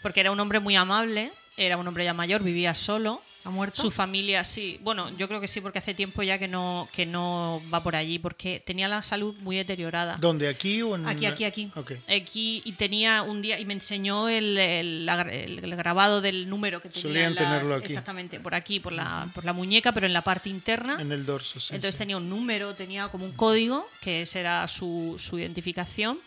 [0.02, 3.22] porque era un hombre muy amable, era un hombre ya mayor, vivía solo.
[3.44, 3.80] ¿Ha muerto?
[3.80, 4.78] Su familia, sí.
[4.82, 7.96] Bueno, yo creo que sí, porque hace tiempo ya que no, que no va por
[7.96, 10.18] allí, porque tenía la salud muy deteriorada.
[10.20, 10.48] ¿Dónde?
[10.48, 11.08] ¿Aquí o en.?
[11.08, 11.70] Aquí, aquí, aquí.
[11.74, 11.98] Okay.
[12.20, 16.90] Aquí, y tenía un día, y me enseñó el, el, el grabado del número que
[16.90, 17.02] tenía.
[17.02, 17.86] Solían las, tenerlo aquí.
[17.86, 20.98] Exactamente, por aquí, por la, por la muñeca, pero en la parte interna.
[21.00, 21.74] En el dorso, sí.
[21.74, 22.00] Entonces sí.
[22.00, 26.18] tenía un número, tenía como un código, que ese era su, su identificación.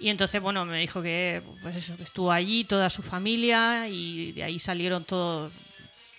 [0.00, 4.32] Y entonces, bueno, me dijo que, pues eso, que estuvo allí toda su familia y
[4.32, 5.52] de ahí salieron todos,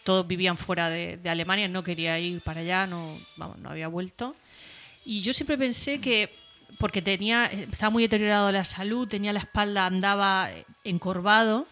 [0.04, 3.88] todos vivían fuera de, de, Alemania, no quería ir para allá, no, vamos, no había
[3.88, 4.36] vuelto.
[5.04, 6.30] Y yo siempre pensé que,
[6.78, 10.50] porque tenía, estaba muy deteriorado la salud, tenía la espalda, andaba
[10.84, 11.66] encorvado,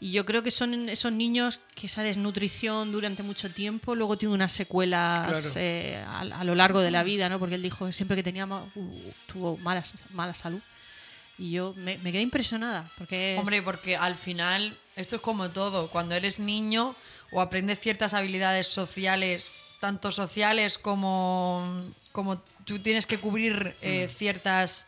[0.00, 4.34] Y yo creo que son esos niños que esa desnutrición durante mucho tiempo luego tiene
[4.34, 5.54] unas secuelas Claro.
[5.56, 7.38] eh, a, a lo largo de la vida, ¿no?
[7.38, 10.60] Porque él dijo que siempre que tenía uh, tuvo mala, mala salud.
[11.42, 15.50] Y yo me, me quedé impresionada porque es- Hombre, porque al final esto es como
[15.50, 15.90] todo.
[15.90, 16.94] Cuando eres niño
[17.32, 19.50] o aprendes ciertas habilidades sociales,
[19.80, 24.86] tanto sociales como, como tú tienes que cubrir eh, ciertas...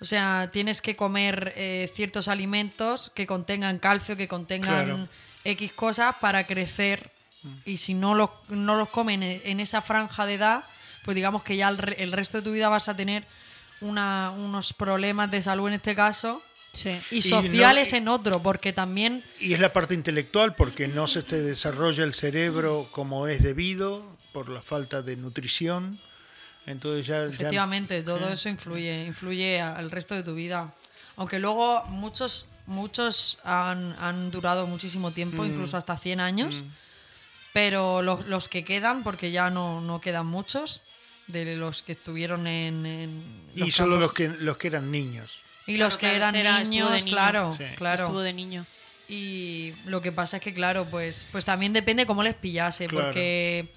[0.00, 5.08] O sea, tienes que comer eh, ciertos alimentos que contengan calcio, que contengan Claro.
[5.44, 7.10] X cosas para crecer.
[7.66, 10.64] Y si no los, no los comen en, esa franja de edad,
[11.04, 13.24] pues digamos que ya el, el resto de tu vida vas a tener
[13.80, 16.90] una- unos problemas de salud en este caso Sí.
[17.10, 21.06] y Y sociales no- en otro, porque también Y es la parte intelectual porque no
[21.06, 25.98] se te desarrolla el cerebro como es debido por la falta de nutrición.
[26.66, 27.16] Entonces ya...
[27.18, 30.72] ya- efectivamente todo eso influye, influye a- al resto de tu vida.
[31.16, 36.62] Aunque luego muchos, muchos han, han durado muchísimo tiempo, incluso hasta 100 años,
[37.52, 40.82] pero los, los que quedan, porque ya no, no quedan muchos,
[41.32, 42.84] de los que estuvieron en...
[42.86, 45.42] en y solo campos- los que, los que eran niños.
[45.66, 47.12] Y Claro, los que claro, eran era- niños, niño.
[47.12, 47.64] claro, Sí.
[47.76, 48.04] claro.
[48.06, 48.66] estuvo de niño.
[49.08, 53.06] Y lo que pasa es que, claro, pues, pues también depende cómo les pillase, Claro.
[53.06, 53.72] porque,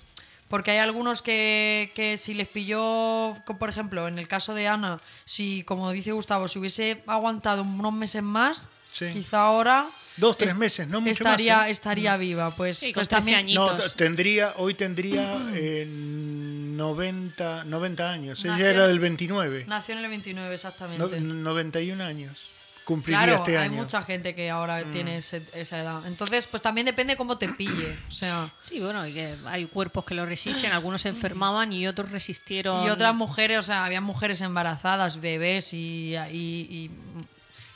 [0.47, 4.99] porque hay algunos que, que si les pilló, por ejemplo, en el caso de Ana,
[5.25, 9.07] si, como dice Gustavo, si hubiese aguantado unos meses más, Sí.
[9.11, 9.87] quizá ahora...
[10.17, 11.71] Dos, tres es- meses, no mucho estaría, más, ¿eh?
[11.71, 13.37] Estaría viva, pues, Sí, pues con 13 también...
[13.39, 13.77] añitos.
[13.85, 18.39] No, tendría, hoy tendría eh, 90, 90 años.
[18.43, 19.65] Ella Nació- era del 29.
[19.67, 21.19] Nació en el 29, No- exactamente.
[21.19, 22.39] 91 años.
[22.83, 23.73] Cumpliría Claro, este hay año.
[23.73, 23.77] Mm.
[23.77, 26.05] mucha gente que ahora tiene ese- esa edad.
[26.05, 27.97] Entonces, pues también depende cómo te pille.
[28.09, 31.87] O sea, Sí, bueno, y que hay cuerpos que lo resisten, algunos se enfermaban y
[31.87, 32.85] otros resistieron.
[32.85, 36.91] Y otras mujeres, o sea, había mujeres embarazadas, bebés y, y- y-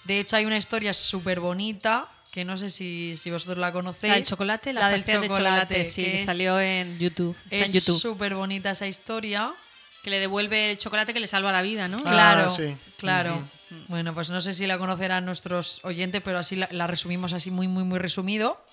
[0.03, 4.11] de hecho hay una historia súper bonita que no sé si, si vosotros la conocéis.
[4.11, 7.35] La del chocolate, la, la del pastillas de chocolate, sí, que salió en YouTube.
[7.45, 7.99] Está en Es YouTube.
[7.99, 9.55] súper bonita esa historia.
[10.03, 11.97] Que le devuelve el chocolate que le salva la vida, ¿no?
[12.05, 12.77] Ah, Claro, sí.
[12.97, 13.41] claro.
[13.87, 17.49] Bueno, pues no sé si la conocerán nuestros oyentes, pero así la, la resumimos así
[17.49, 18.63] muy, muy, muy resumido.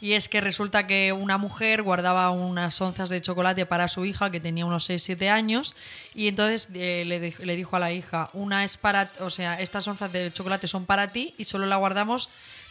[0.00, 4.30] Y es que resulta que una mujer guardaba unas onzas de chocolate para su hija,
[4.32, 5.74] que tenía unos 6-7 años,
[6.14, 9.86] y entonces eh, le, le dijo a la hija, una es para, o sea, estas
[9.88, 12.28] onzas de chocolate son para ti y solo la guardamos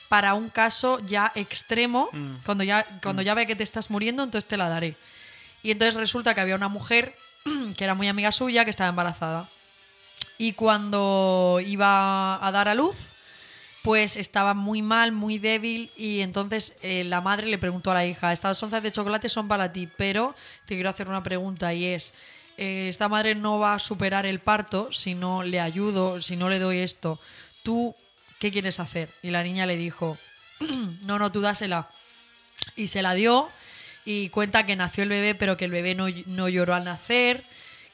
[0.10, 2.10] para un caso ya extremo,
[2.46, 4.96] cuando ya cuando ya ve que te estás muriendo, entonces te la daré.
[5.64, 7.16] Y entonces resulta que había una mujer
[7.78, 9.50] que era muy amiga suya que estaba embarazada.
[10.38, 12.96] Y cuando iba a dar a luz,
[13.82, 18.06] pues estaba muy mal, muy débil y entonces eh, la madre le preguntó a la
[18.06, 21.86] hija, estas onzas de chocolate son para ti, pero te quiero hacer una pregunta y
[21.86, 22.14] es,
[22.58, 26.50] eh, esta madre no va a superar el parto si no le ayudo, si no
[26.50, 27.20] le doy esto.
[27.64, 27.96] ¿Tú
[28.40, 29.10] qué quieres hacer?
[29.22, 30.18] Y la niña le dijo,
[31.06, 31.90] no, no, tú dásela.
[32.76, 33.50] Y se la dio
[34.06, 37.44] y cuenta que nació el bebé, pero que el bebé no, no lloró al nacer,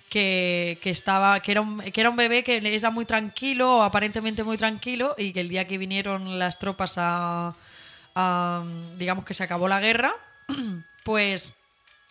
[0.10, 4.44] que, que estaba, que era, un, que era un bebé que era muy tranquilo, aparentemente
[4.44, 7.56] muy tranquilo, y que el día que vinieron las tropas a,
[8.14, 8.64] a,
[8.96, 10.14] digamos que se acabó la guerra,
[11.04, 11.54] pues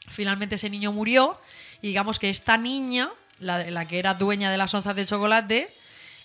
[0.08, 1.40] finalmente ese niño murió,
[1.80, 5.72] y digamos que esta niña, la, la que era dueña de las onzas de chocolate,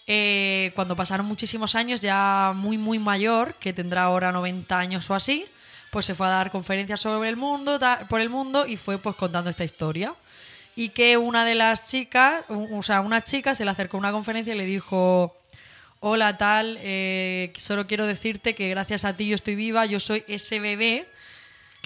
[0.07, 5.15] eh, cuando pasaron muchísimos años, ya muy, muy mayor, que tendrá ahora 90 años o
[5.15, 5.45] así,
[5.91, 7.77] pues se fue a dar conferencias sobre el mundo,
[8.09, 10.15] por el mundo, y fue pues contando esta historia.
[10.75, 14.11] Y que una de las chicas, o sea, una chica se le acercó a una
[14.11, 15.35] conferencia y le dijo,
[15.99, 20.23] hola tal, eh, solo quiero decirte que gracias a ti yo estoy viva, yo soy
[20.27, 21.07] ese bebé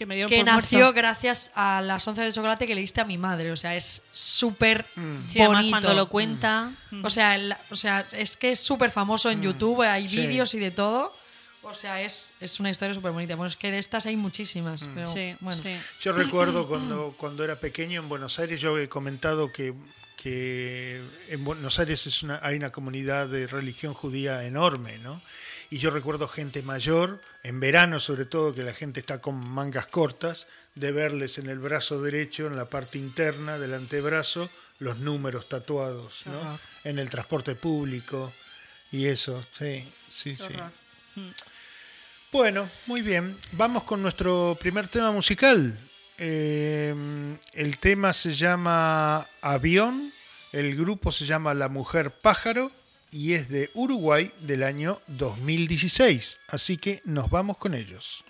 [0.01, 0.93] Que me dieron que por nació muerto.
[0.95, 3.51] gracias a las once de chocolate que le diste a mi madre.
[3.51, 4.83] O sea, es súper
[5.27, 5.69] Sí, además bonito.
[5.69, 6.71] cuando lo cuenta.
[7.03, 10.15] O sea, el- o sea, es que es súper famoso en YouTube, hay Sí.
[10.17, 11.15] vídeos y de todo.
[11.61, 13.35] O sea, es, es una historia súper bonita.
[13.35, 14.89] Bueno, es que de estas hay muchísimas.
[14.95, 15.55] pero, Sí, bueno.
[15.55, 15.77] sí.
[16.01, 19.75] Yo recuerdo cuando, cuando era pequeño en Buenos Aires, yo he comentado que,
[20.17, 25.21] que en Buenos Aires es una, hay una comunidad de religión judía enorme, ¿no?
[25.69, 29.87] Y yo recuerdo gente mayor, en verano sobre todo, que la gente está con mangas
[29.87, 34.49] cortas, de verles en el brazo derecho, en la parte interna del antebrazo,
[34.79, 36.59] los números tatuados, ¿no?
[36.83, 38.31] En el transporte público
[38.91, 40.43] y eso, sí, sí, sí.
[40.53, 40.71] horror.
[42.31, 43.37] Bueno, muy bien.
[43.53, 45.77] Vamos con nuestro primer tema musical.
[46.17, 46.95] Eh,
[47.53, 50.13] el tema se llama Avión,
[50.51, 52.71] el grupo se llama La Mujer Pájaro
[53.11, 56.39] y es de Uruguay del año 2016.
[56.47, 58.23] Así que nos vamos con ellos.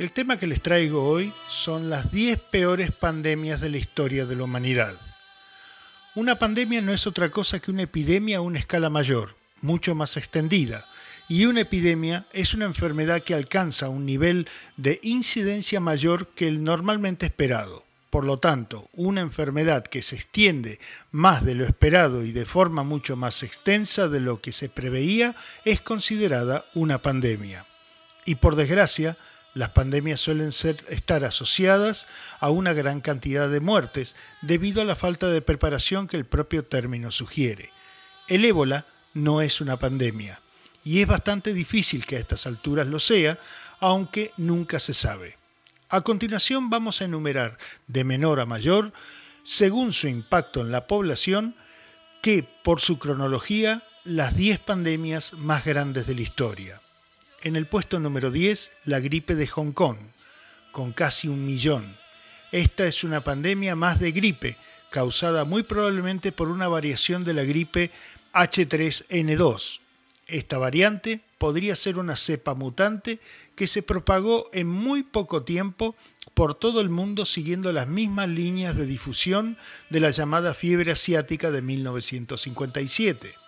[0.00, 4.34] El tema que les traigo hoy son las 10 peores pandemias de la historia de
[4.34, 4.96] la humanidad.
[6.14, 10.16] Una pandemia no es otra cosa que una epidemia a una escala mayor, mucho más
[10.16, 10.88] extendida,
[11.28, 16.64] y una epidemia es una enfermedad que alcanza un nivel de incidencia mayor que el
[16.64, 17.84] normalmente esperado.
[18.08, 22.84] Por lo tanto, una enfermedad que se extiende más de lo esperado y de forma
[22.84, 25.36] mucho más extensa de lo que se preveía
[25.66, 27.66] es considerada una pandemia.
[28.24, 29.18] Y por desgracia,
[29.54, 32.06] las pandemias suelen ser, estar asociadas
[32.38, 36.64] a una gran cantidad de muertes debido a la falta de preparación que el propio
[36.64, 37.72] término sugiere.
[38.28, 40.40] El ébola no es una pandemia
[40.84, 43.38] y es bastante difícil que a estas alturas lo sea,
[43.80, 45.36] aunque nunca se sabe.
[45.88, 47.58] A continuación vamos a enumerar
[47.88, 48.92] de menor a mayor,
[49.42, 51.56] según su impacto en la población,
[52.22, 56.80] que por su cronología las 10 pandemias más grandes de la historia.
[57.42, 59.96] En el puesto número 10, la gripe de Hong Kong,
[60.72, 61.96] con casi un millón.
[62.52, 64.58] Esta es una pandemia más de gripe,
[64.90, 67.90] causada muy probablemente por una variación de la gripe
[68.34, 69.80] H3N2.
[70.26, 73.20] Esta variante podría ser una cepa mutante
[73.56, 75.96] que se propagó en muy poco tiempo
[76.34, 79.56] por todo el mundo siguiendo las mismas líneas de difusión
[79.88, 83.39] de la llamada fiebre asiática de 1957.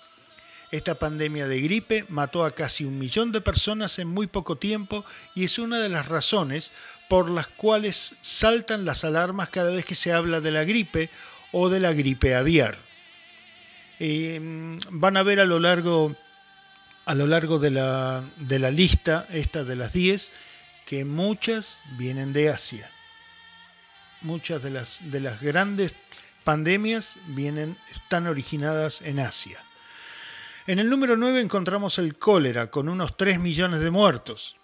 [0.72, 5.04] Esta pandemia de gripe mató a casi un millón de personas en muy poco tiempo
[5.35, 6.72] y es una de las razones
[7.11, 11.11] por las cuales saltan las alarmas cada vez que se habla de la gripe
[11.52, 12.78] o de la gripe aviar.
[13.98, 14.40] Eh,
[14.90, 16.16] van a ver a lo largo,
[17.04, 20.32] a lo largo de, la, de la lista, esta de las 10,
[20.87, 22.90] que muchas vienen de Asia.
[24.23, 25.94] Muchas de las, de las grandes
[26.44, 29.62] pandemias vienen, están originadas en Asia.
[30.65, 34.54] En el número 9 encontramos el cólera, con unos 3 millones de muertos.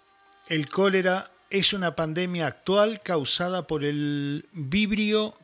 [0.47, 5.37] El cólera es una pandemia actual causada por el vibrio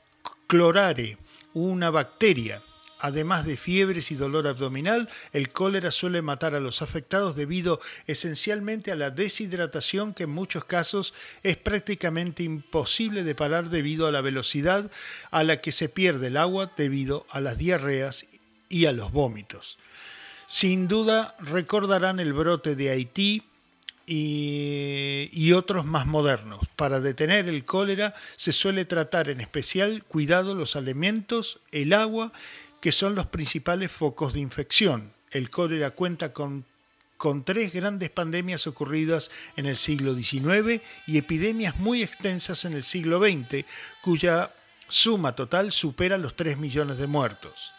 [0.48, 1.18] clorare,
[1.54, 2.62] una bacteria.
[3.00, 8.94] Además de fiebres y dolor abdominal, el cólera suele matar a los afectados debido esencialmente
[8.94, 14.22] a la deshidratación que en muchos casos es prácticamente imposible de parar debido a la
[14.22, 14.90] velocidad
[15.32, 18.26] a la que se pierde el agua debido a las diarreas
[18.70, 19.78] y a los vómitos.
[20.48, 23.44] Sin duda recordarán el brote de Haití
[24.06, 26.62] y, otros más modernos.
[26.76, 32.32] Para detener el cólera se suele tratar en especial cuidado los alimentos, el agua,
[32.82, 35.12] que son los principales focos de infección.
[35.32, 36.66] El cólera cuenta con
[37.18, 42.84] con tres grandes pandemias ocurridas en el siglo XIX y epidemias muy extensas en el
[42.84, 43.66] siglo XX,
[44.02, 44.54] cuya
[44.88, 47.75] suma total supera los 3 millones de muertos.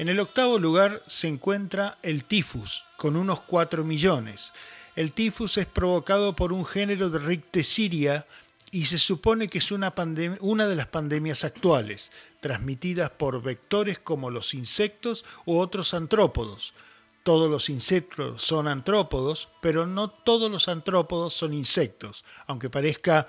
[0.00, 4.54] En el octavo lugar se encuentra el tifus, con unos 4 millones.
[4.96, 8.26] El tifus es provocado por un género de rictesiria
[8.70, 9.92] y se supone que es una,
[10.40, 16.72] una, de las pandemias actuales, transmitidas por vectores como los insectos u otros antrópodos.
[17.22, 23.28] Todos los insectos son antrópodos, pero no todos los antrópodos son insectos, aunque parezca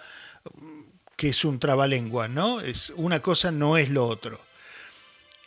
[0.53, 0.83] mm,
[1.17, 2.61] que es un trabalengua, ¿no?
[2.61, 4.39] Es, una cosa no es lo otro.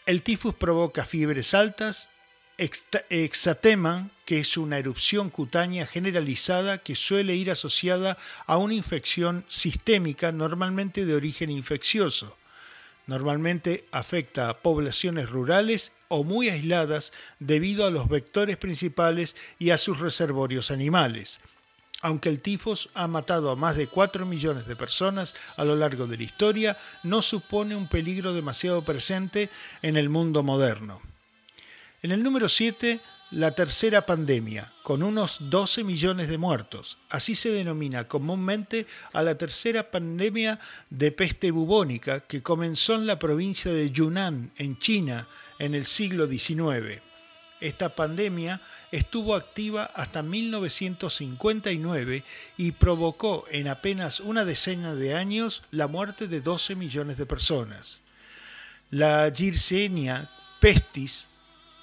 [0.07, 2.11] El tifus provoca fiebres altas,
[2.59, 10.31] exatema, que es una erupción cutánea generalizada que suele ir asociada a una infección sistémica
[10.31, 12.37] normalmente de origen infeccioso.
[13.07, 19.79] Normalmente afecta a poblaciones rurales o muy aisladas debido a los vectores principales y a
[19.79, 21.41] sus reservorios animales
[22.05, 26.07] aunque el tifos ha matado a más de 4 millones de personas a lo largo
[26.07, 29.49] de la historia, no supone un peligro demasiado presente
[29.81, 31.01] en el mundo moderno.
[32.03, 33.01] En el número 7,
[33.31, 36.99] la tercera pandemia, con unos 12 millones de muertos.
[37.09, 43.19] Así se denomina comúnmente a la tercera pandemia de peste bubónica que comenzó en la
[43.19, 45.27] provincia de Yunnan, en China,
[45.59, 47.01] en el siglo XIX.
[47.65, 48.61] Esta pandemia
[48.93, 52.23] estuvo activa hasta 1959
[52.59, 58.03] y provocó en apenas una decena de años la muerte de 12 millones de personas.
[58.91, 61.31] La Girsenia pestis,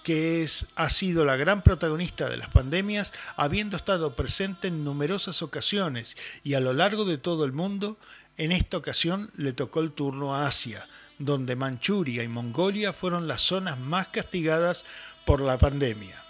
[0.04, 5.42] que es, ha sido la gran protagonista de las pandemias, habiendo estado presente en numerosas
[5.42, 7.98] ocasiones y a lo largo de todo el mundo,
[8.38, 10.88] en esta ocasión le tocó el turno a Asia,
[11.20, 14.86] donde Manchuria y Mongolia fueron las zonas más castigadas
[15.26, 16.24] por la pandemia.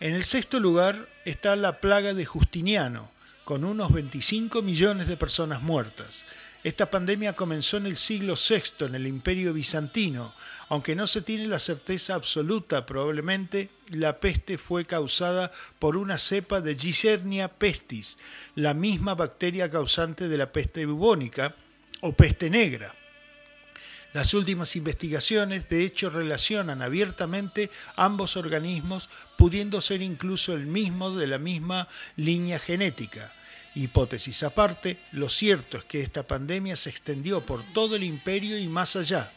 [0.00, 3.10] En el sexto lugar está la plaga de Justiniano,
[3.44, 6.24] con unos 25 millones de personas muertas.
[6.62, 10.34] Esta pandemia comenzó en el siglo VI, en el Imperio Bizantino.
[10.68, 16.60] Aunque no se tiene la certeza absoluta, probablemente la peste fue causada por una cepa
[16.60, 18.18] de Gisernia pestis,
[18.54, 21.54] la misma bacteria causante de la peste bubónica
[22.02, 22.94] o peste negra.
[24.12, 31.28] Las últimas investigaciones, de hecho, relacionan abiertamente ambos organismos, pudiendo ser incluso el mismo de
[31.28, 31.86] la misma
[32.16, 33.32] línea genética.
[33.76, 38.66] Hipótesis aparte, lo cierto es que esta pandemia se extendió por todo el imperio y
[38.66, 39.32] más allá.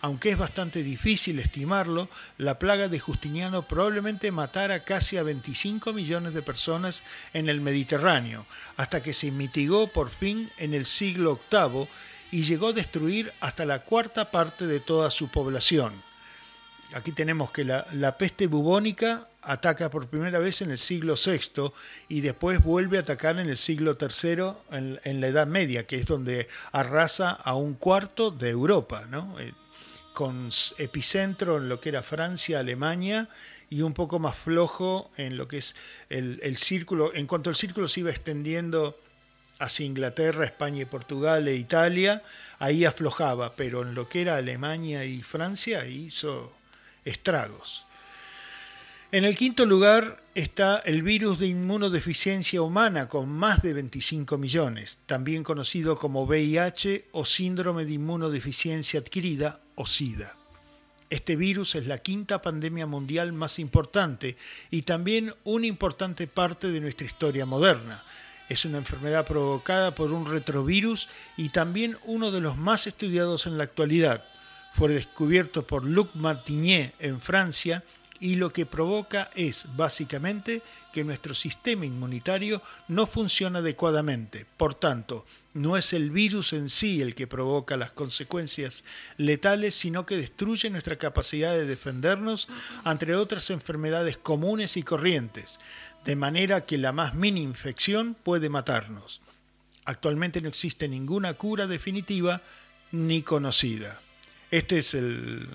[0.00, 6.34] Aunque es bastante difícil estimarlo, la plaga de Justiniano probablemente matara casi a 25 millones
[6.34, 8.46] de personas en el Mediterráneo,
[8.76, 11.88] hasta que se mitigó por fin en el siglo VIII
[12.30, 16.02] y llegó a destruir hasta la cuarta parte de toda su población.
[16.94, 21.70] Aquí tenemos que la, peste bubónica ataca por primera vez en el siglo VI
[22.08, 26.06] y después vuelve a atacar en el siglo III en, la Edad Media, que es
[26.06, 29.38] donde arrasa a un cuarto de Europa, ¿no?
[29.38, 29.52] Eh,
[30.14, 33.28] con epicentro en lo que era Francia, Alemania
[33.70, 35.76] y un poco más flojo en lo que es
[36.08, 37.14] el, el círculo.
[37.14, 38.98] En cuanto el círculo se iba extendiendo
[39.58, 42.22] hacia Inglaterra, España y Portugal e Italia,
[42.58, 46.52] ahí aflojaba, pero en lo que era Alemania y Francia hizo
[47.04, 47.84] estragos.
[49.10, 54.98] En el quinto lugar está el virus de inmunodeficiencia humana con más de 25 millones,
[55.06, 60.36] también conocido como VIH o síndrome de inmunodeficiencia adquirida o SIDA.
[61.10, 64.36] Este virus es la quinta pandemia mundial más importante
[64.70, 68.04] y también una importante parte de nuestra historia moderna.
[68.48, 73.58] Es una enfermedad provocada por un retrovirus y también uno de los más estudiados en
[73.58, 74.24] la actualidad.
[74.72, 77.82] Fue descubierto por Luc Martinier en Francia
[78.20, 84.46] y lo que provoca es básicamente que nuestro sistema inmunitario no funciona adecuadamente.
[84.56, 85.24] Por tanto,
[85.54, 88.84] no es el virus en sí el que provoca las consecuencias
[89.16, 92.48] letales, sino que destruye nuestra capacidad de defendernos
[92.84, 95.60] entre otras enfermedades comunes y corrientes,
[96.04, 99.20] de manera que la más mínima infección puede matarnos.
[99.84, 102.40] Actualmente no existe ninguna cura definitiva
[102.92, 104.00] ni conocida.
[104.50, 105.48] Este es el,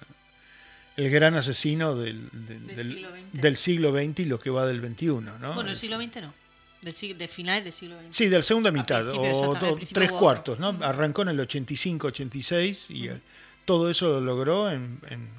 [0.98, 5.08] el gran asesino del, del, siglo XX y lo que va del XXI.
[5.08, 5.54] ¿no?
[5.56, 6.34] Bueno, el siglo XX no.
[6.82, 8.16] de finales del siglo XX.
[8.16, 9.58] Sí, del segunda mitad, o
[9.92, 10.60] tres cuartos.
[10.60, 10.78] ¿no?
[10.82, 13.20] Arrancó en el 85, 86 y eh,
[13.66, 15.30] todo eso lo logró en, en,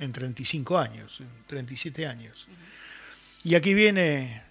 [0.00, 2.48] en 35 años, en 37 años.
[3.44, 4.42] Y aquí viene,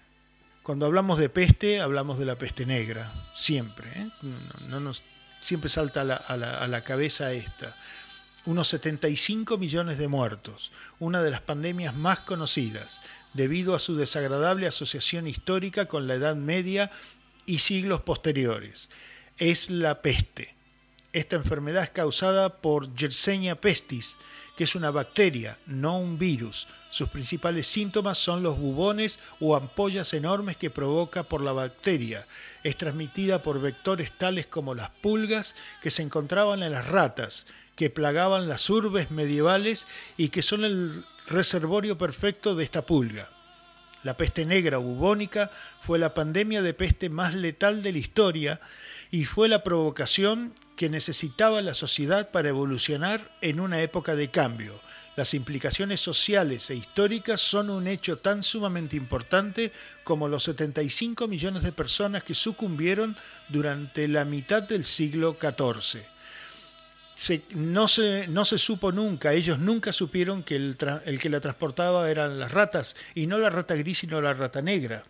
[0.64, 3.86] cuando hablamos de peste, hablamos de la peste negra, siempre.
[3.94, 4.08] ¿eh?
[4.66, 5.02] No, nos,
[5.38, 7.76] siempre salta a la, cabeza esta
[8.46, 13.00] unos 75 millones de muertos, una de las pandemias más conocidas,
[13.32, 16.90] debido a su desagradable asociación histórica con la Edad Media
[17.46, 18.90] y siglos posteriores.
[19.38, 20.54] Es la peste.
[21.14, 24.18] Esta enfermedad es causada por Yersinia pestis,
[24.56, 26.66] que es una bacteria, no un virus.
[26.94, 32.24] Sus principales síntomas son los bubones o ampollas enormes que provoca por la bacteria.
[32.62, 37.90] Es transmitida por vectores tales como las pulgas que se encontraban en las ratas, que
[37.90, 43.28] plagaban las urbes medievales y que son el reservorio perfecto de esta pulga.
[44.04, 48.60] La peste negra bubónica fue la pandemia de peste más letal de la historia
[49.10, 54.83] y fue la provocación que necesitaba la sociedad para evolucionar en una época de cambio.
[55.16, 61.62] Las implicaciones sociales e históricas son un hecho tan sumamente importante como los 75 millones
[61.62, 63.16] de personas que sucumbieron
[63.48, 66.14] durante la mitad del siglo XIV
[67.54, 72.10] no, se, no se supo nunca, ellos nunca supieron que el, el, que la transportaba
[72.10, 75.04] eran las ratas, y no la rata gris, sino la rata negra.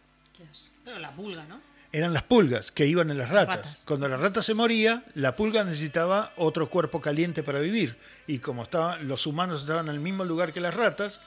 [0.84, 1.60] Pero la pulga, ¿no?
[1.94, 3.84] Eran las pulgas que iban en las ratas.
[3.86, 7.96] Cuando la rata se moría, la pulga necesitaba otro cuerpo caliente para vivir.
[8.26, 11.20] Y como estaban, los humanos estaban en el mismo lugar que las ratas,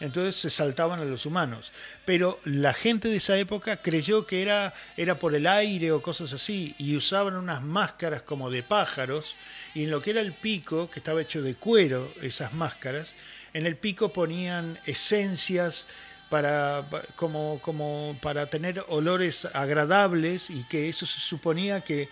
[0.00, 1.72] entonces se saltaban a los humanos.
[2.04, 6.34] Pero la gente de esa época creyó que era, era por el aire o cosas
[6.34, 9.36] así, y usaban unas máscaras como de pájaros,
[9.72, 13.16] y en lo que era el pico, que estaba hecho de cuero, esas máscaras,
[13.54, 15.86] en el pico ponían esencias
[16.34, 22.08] para, como, como para tener olores agradables y que eso se suponía que,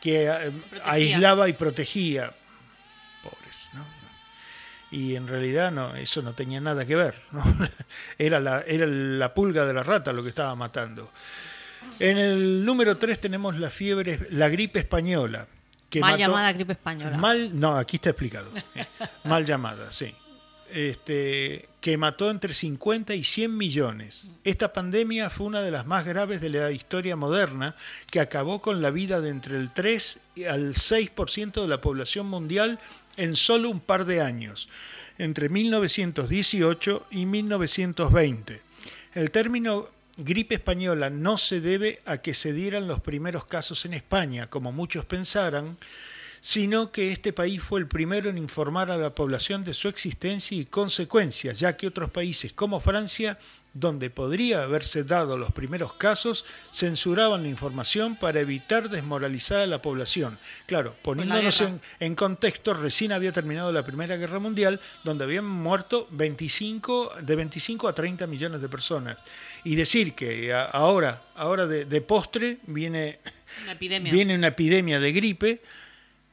[0.00, 0.52] que eh,
[0.82, 2.32] aislaba y protegía.
[3.22, 3.84] Pobres, ¿no?
[4.90, 7.14] y en realidad no, eso no tenía nada que ver.
[8.18, 11.12] Era, la, era la pulga de la rata lo que estaba matando.
[11.98, 15.46] En el número 3 tenemos la fiebre, la gripe española.
[15.90, 17.18] Que mal llamada gripe española.
[17.18, 18.50] Mal, no, aquí está explicado.
[19.24, 20.14] Mal llamada, sí.
[20.72, 24.30] Este, que mató entre 50 y 100 millones.
[24.44, 27.74] Esta pandemia fue una de las más graves de la historia moderna,
[28.10, 32.78] que acabó con la vida de entre el 3 al 6% de la población mundial
[33.16, 34.68] en solo un par de años,
[35.18, 38.62] entre 1918 y 1920.
[39.14, 43.94] El término gripe española no se debe a que se dieran los primeros casos en
[43.94, 45.76] España, como muchos pensaran,
[46.40, 50.56] sino que este país fue el primero en informar a la población de su existencia
[50.56, 53.38] y consecuencias, ya que otros países como Francia,
[53.72, 59.80] donde podría haberse dado los primeros casos, censuraban la información para evitar desmoralizar a la
[59.80, 60.38] población.
[60.66, 61.62] Claro, poniéndonos
[62.00, 67.86] en, contexto, recién había terminado la Primera Guerra Mundial, donde habían muerto 25, de 25
[67.86, 69.18] a 30 millones de personas.
[69.62, 73.20] Y decir que ahora, ahora de, postre viene
[74.10, 75.62] viene una epidemia de gripe,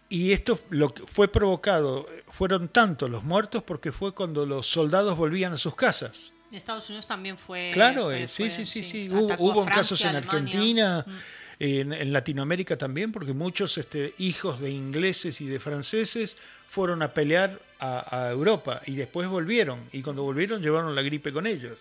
[0.10, 5.18] y esto lo que fue provocado, fueron tantos los muertos porque fue cuando los soldados
[5.18, 6.34] volvían a sus casas.
[6.50, 7.72] En Estados Unidos también fue.
[7.74, 9.10] Claro, eh, sí, sí, sí, sí.
[9.10, 11.12] Hubo, casos en Argentina, mm.
[11.60, 16.38] en, Latinoamérica también, porque muchos este, hijos de ingleses y de franceses
[16.68, 19.80] fueron a pelear a, Europa y después volvieron.
[19.92, 21.80] Y cuando volvieron llevaron la gripe con ellos.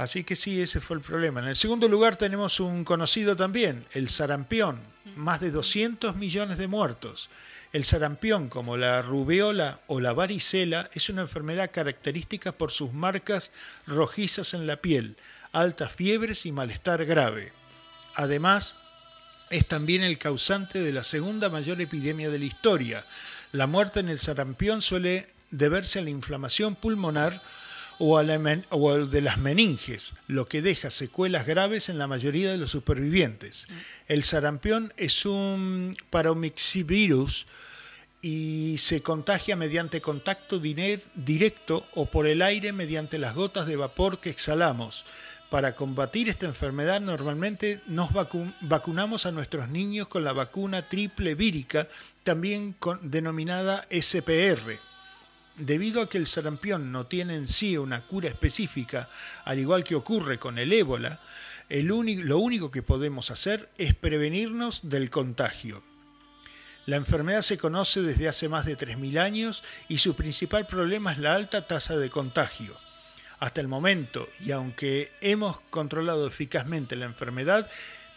[0.00, 1.40] Así que sí, ese fue el problema.
[1.40, 4.80] En el segundo lugar tenemos un conocido también, el sarampión,
[5.14, 7.28] más de 200 millones de muertos.
[7.74, 13.52] El sarampión, como la rubeola o la varicela, es una enfermedad característica por sus marcas
[13.86, 15.18] rojizas en la piel,
[15.52, 17.52] altas fiebres y malestar grave.
[18.14, 18.78] Además,
[19.50, 23.04] es también el causante de la segunda mayor epidemia de la historia.
[23.52, 27.42] La muerte en el sarampión suele deberse a la inflamación pulmonar
[28.00, 32.70] o, al de las meninges, lo que deja secuelas graves en la mayoría de los
[32.70, 33.68] supervivientes.
[34.08, 37.46] El sarampión es un paromixivirus
[38.22, 44.18] y se contagia mediante contacto directo o por el aire mediante las gotas de vapor
[44.18, 45.04] que exhalamos.
[45.50, 51.86] Para combatir esta enfermedad normalmente nos vacunamos a nuestros niños con la vacuna triple vírica,
[52.22, 54.89] también denominada SPR.
[55.56, 59.08] Debido a que el sarampión no tiene en sí una cura específica,
[59.44, 61.20] al igual que ocurre con el ébola,
[61.68, 65.82] lo único que podemos hacer es prevenirnos del contagio.
[66.86, 71.18] La enfermedad se conoce desde hace más de 3.000 años y su principal problema es
[71.18, 72.76] la alta tasa de contagio.
[73.38, 77.70] Hasta el momento, y aunque hemos controlado eficazmente la enfermedad,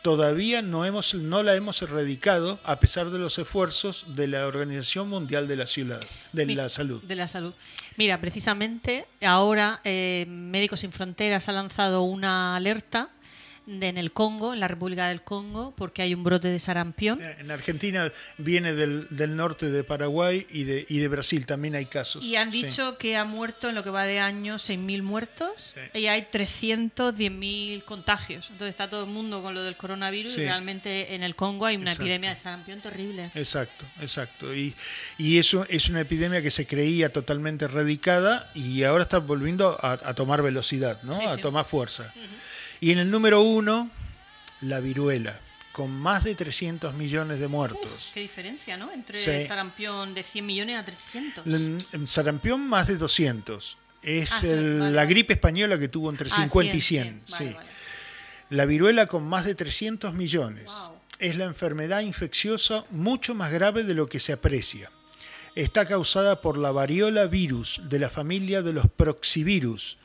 [0.04, 5.10] todavía no, hemos, no la hemos erradicado a pesar de los esfuerzos de la Organización
[5.10, 6.02] Mundial de la, Ciudad,
[6.34, 7.02] de la Salud.
[7.04, 7.54] De la Salud.
[7.96, 13.10] Mira, precisamente ahora eh, Médicos Sin Fronteras ha lanzado una alerta
[13.68, 17.22] en el Congo, en la República del Congo, porque hay un brote de sarampión.
[17.22, 21.86] Eh, en Argentina viene del, norte de Paraguay y de, y de Brasil también hay
[21.86, 22.24] casos.
[22.24, 26.08] Y han dicho que ha muerto en lo que va de año 6.000 muertos y
[26.08, 28.50] hay 310.000 contagios.
[28.50, 31.78] Entonces está todo el mundo con lo del coronavirus y realmente en el Congo hay
[31.78, 33.32] una epidemia de sarampión terrible.
[33.36, 34.54] Exacto, exacto.
[34.54, 34.76] Y,
[35.18, 40.14] y eso es una epidemia que se creía totalmente erradicada y ahora está volviendo a,
[40.14, 41.14] tomar velocidad, ¿no?
[41.14, 42.14] a tomar fuerza.
[42.84, 43.90] Y en el número uno,
[44.60, 45.40] la viruela,
[45.72, 48.12] con más de 300 millones de muertos.
[48.14, 48.92] qué diferencia, ¿no?
[48.92, 51.48] Entre el sarampión de 100 millones a 300.
[51.48, 53.78] El, sarampión más de 200.
[54.02, 57.22] Es ah, la gripe española que tuvo entre 50 ah, y 100.
[57.26, 57.56] sí.
[58.50, 60.70] La viruela con más de 300 millones.
[61.20, 64.92] Es la enfermedad infecciosa mucho más grave de lo que se aprecia.
[65.56, 69.98] Está causada por la variola virus de la familia de los proxivirus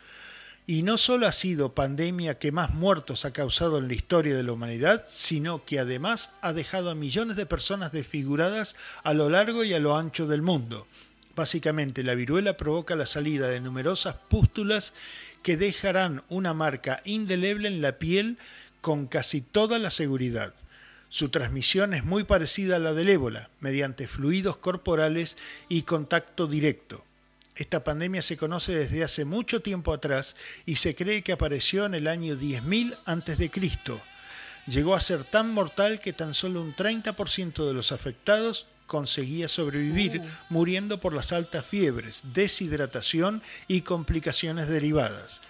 [0.68, 4.42] y no solo ha sido pandemia que más muertos ha causado en la historia de
[4.42, 9.64] la humanidad, sino que además ha dejado a millones de personas desfiguradas a lo largo
[9.64, 10.86] y a lo ancho del mundo.
[11.34, 14.92] Básicamente, la viruela provoca la salida de numerosas pústulas
[15.42, 18.36] que dejarán una marca indeleble en la piel
[18.82, 20.52] con casi toda la seguridad.
[21.08, 25.38] Su transmisión es muy parecida a la del ébola, mediante fluidos corporales
[25.70, 27.06] y contacto directo.
[27.58, 31.94] Esta pandemia se conoce desde hace mucho tiempo atrás y se cree que apareció en
[31.94, 33.50] el año 10.000 a.C.
[34.68, 40.22] Llegó a ser tan mortal que tan solo un 30% de los afectados conseguía sobrevivir,
[40.48, 45.42] muriendo por las altas fiebres, deshidratación y complicaciones derivadas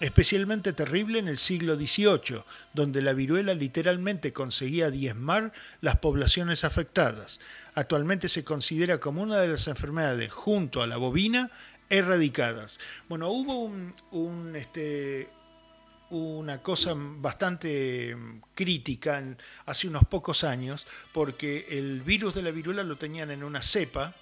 [0.00, 2.42] especialmente terrible en el siglo XVIII,
[2.72, 7.40] donde la viruela literalmente conseguía diezmar las poblaciones afectadas.
[7.74, 11.50] Actualmente se considera como una de las enfermedades, junto a la bovina,
[11.88, 12.80] erradicadas.
[13.08, 13.70] Bueno, hubo
[14.10, 15.28] un, este,
[16.10, 18.16] una cosa bastante
[18.54, 19.22] crítica
[19.66, 24.14] hace unos pocos años, porque el virus de la viruela lo tenían en una cepa,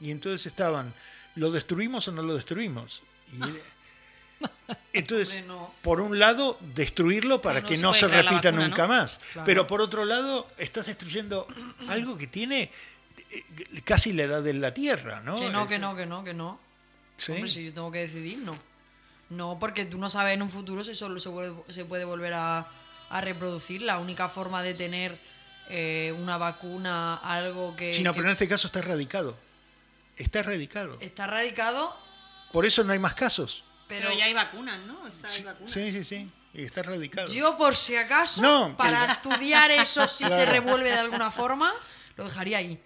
[0.00, 0.94] y entonces estaban
[1.34, 3.02] ¿lo destruimos o no lo destruimos?
[3.32, 3.81] Y-
[4.92, 5.42] entonces,
[5.82, 8.88] por un lado, destruirlo para no que se no se repita vacuna, nunca ¿no?
[8.88, 9.20] más.
[9.32, 9.46] Claro.
[9.46, 11.46] Pero por otro lado, estás destruyendo
[11.88, 12.70] algo que tiene
[13.30, 13.44] eh,
[13.84, 15.36] casi la edad de la Tierra, ¿no?
[15.36, 16.58] Que no, Es- que no, que no, que no.
[17.16, 17.32] ¿sí?
[17.32, 18.56] Hombre, si yo tengo que decidir, no.
[19.30, 22.34] No, porque tú no sabes en un futuro si solo se puede, se puede volver
[22.34, 22.68] a,
[23.08, 23.80] a reproducir.
[23.82, 25.18] La única forma de tener
[25.70, 29.38] eh, una vacuna, algo que, Sí, no, que pero en este caso está erradicado.
[30.18, 30.98] Está erradicado.
[31.00, 31.96] está radicado,
[32.52, 33.64] Por eso no hay más casos.
[33.92, 35.06] Pero, Pero, ya hay vacunas, ¿no?
[35.06, 35.70] Está, hay vacunas.
[35.72, 36.30] Sí, sí, sí.
[36.54, 37.28] Y está erradicado.
[37.32, 41.72] yo por si acaso, No, para que- estudiar eso si se revuelve de alguna forma,
[42.16, 42.78] lo dejaría ahí.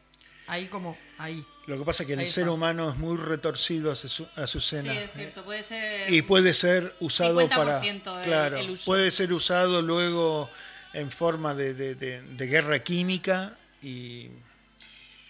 [0.49, 1.45] Ahí como, ahí.
[1.67, 2.53] Lo que pasa es que el Ahí ser está.
[2.53, 4.93] humano es muy retorcido a su, a su Sí, cena.
[4.95, 6.13] es cierto, puede ser.
[6.13, 8.85] y puede ser usado 50% para el- claro el uso.
[8.85, 10.49] puede ser usado luego
[10.93, 14.29] en forma de, de- de- de guerra química y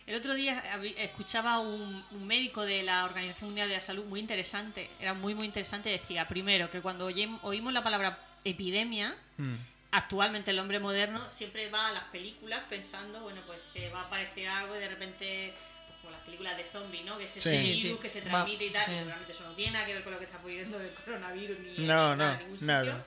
[0.06, 0.62] El otro día
[0.98, 5.34] escuchaba un, un médico de la Organización Mundial de la Salud muy interesante, era muy
[5.34, 9.54] muy interesante, decía, primero, que cuando oye- oímos la palabra epidemia, mm,
[9.90, 14.04] actualmente el hombre moderno siempre va a las películas pensando, bueno, pues que va a
[14.04, 15.52] aparecer algo y de repente,
[15.88, 17.18] pues, como las películas de zombies, ¿no?
[17.18, 17.82] Que es ese Sí.
[17.82, 18.92] virus que se Va- transmite y tal, sí.
[18.92, 21.58] y realmente eso no tiene nada que ver con lo que está ocurriendo del coronavirus
[21.58, 22.72] ni en No, nada, no, ningún sitio.
[22.74, 23.04] nada.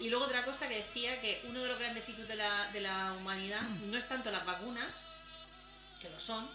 [0.00, 2.80] Y luego otra cosa que decía que uno de los grandes hitos de la, de
[2.80, 5.04] la humanidad no es tanto las vacunas,
[6.04, 6.48] que lo son,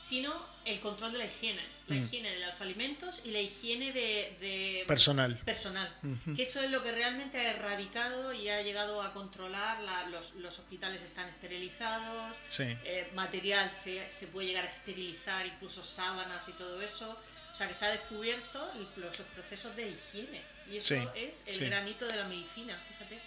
[0.00, 1.62] sino el control de la higiene.
[1.88, 2.04] La Mm.
[2.04, 5.38] higiene de los alimentos y la higiene de, de- Personal.
[5.38, 5.92] personal.
[6.36, 9.80] Que eso es lo que realmente ha erradicado y ha llegado a controlar.
[9.80, 12.64] la- los, los hospitales están esterilizados, Sí.
[12.84, 17.18] eh, material se, se puede llegar a esterilizar, incluso sábanas y todo eso.
[17.52, 20.42] O sea que se ha descubierto el- los procesos de higiene.
[20.70, 21.64] Y eso Sí, es el sí.
[21.64, 23.18] granito de la medicina, fíjate.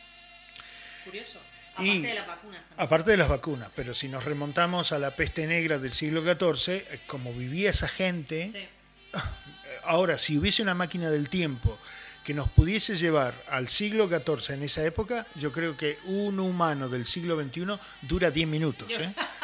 [1.04, 1.42] Curioso.
[1.80, 2.86] Y- Aparte de las vacunas también.
[2.86, 6.74] aparte de las vacunas pero si nos remontamos a la peste negra del siglo XIV
[6.92, 9.20] eh, como vivía esa gente Sí.
[9.84, 11.80] ahora si hubiese una máquina del tiempo
[12.24, 16.88] que nos pudiese llevar al siglo XIV en esa época yo creo que un humano
[16.90, 17.66] del siglo XXI
[18.04, 19.14] dura 10 minutos ¿eh?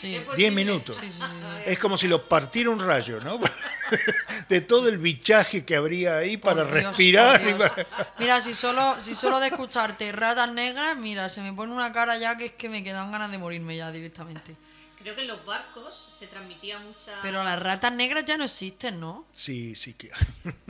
[0.00, 0.06] Sí.
[0.14, 0.50] es 10 posible.
[0.52, 0.96] minutos.
[0.98, 1.62] Sí, sí, sí, sí.
[1.66, 3.38] Es como si lo partiera un rayo, ¿no?
[4.48, 7.40] De todo el bichaje que habría ahí para Por Dios, respirar.
[7.40, 7.70] por y Dios.
[7.70, 7.86] para-
[8.18, 12.16] Mira, si solo, si solo de escucharte ratas negras, mira, se me pone una cara
[12.18, 14.54] ya que es que me quedan ganas de morirme ya directamente.
[15.02, 17.18] Creo que en los barcos se transmitía mucha.
[17.22, 19.26] Pero las ratas negras ya no existen, ¿no?
[19.34, 20.10] Sí, sí que.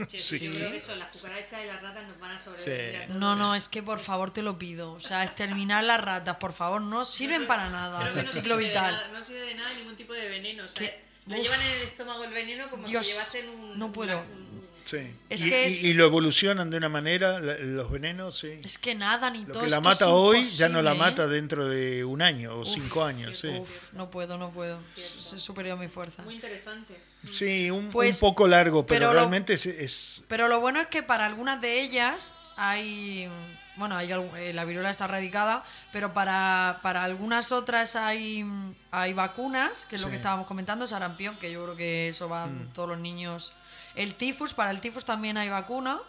[0.07, 0.39] Sí, Sí.
[0.47, 3.01] Yo creo que son las cucarachas y las ratas nos van a sobrevivir.
[3.07, 3.13] Sí.
[3.13, 4.93] No, no, es que por favor te lo pido.
[4.93, 8.01] O sea, exterminar las ratas, por favor, no sirven para nada.
[8.03, 8.93] Creo que no ciclo de vital.
[8.93, 10.63] nada, no sirve de nada ningún tipo de veneno.
[10.63, 10.89] O sea,
[11.27, 13.77] lo llevan en el estómago el veneno como Dios, si llevasen un.
[13.77, 14.17] no puedo.
[14.19, 14.50] una- un-
[14.85, 14.97] Sí.
[15.29, 18.59] Es y, que y- es- y lo evolucionan de una manera, la- los venenos, sí.
[18.63, 19.59] Es que nada ni Lo todo.
[19.61, 20.97] que es la que mata es hoy ya no la ¿eh?
[20.97, 23.47] mata dentro de un año o cinco años, sí.
[23.49, 24.79] Uf, no puedo, no puedo.
[24.97, 26.23] Es es superior a mi fuerza.
[26.23, 26.95] Muy interesante.
[27.31, 30.79] Sí, un, un Pues, poco largo, pero, pero lo- realmente es, es- Pero lo bueno
[30.81, 33.29] es que para algunas de ellas hay.
[33.77, 35.63] Bueno, hay, eh, la viruela está erradicada,
[35.93, 38.45] pero para, para algunas otras hay,
[38.91, 42.65] hay vacunas, que es lo que estábamos comentando, sarampión, que yo creo que eso van
[42.65, 42.73] Mm.
[42.73, 43.53] todos los niños.
[43.95, 45.99] El tifus, para el tifus también hay vacuna,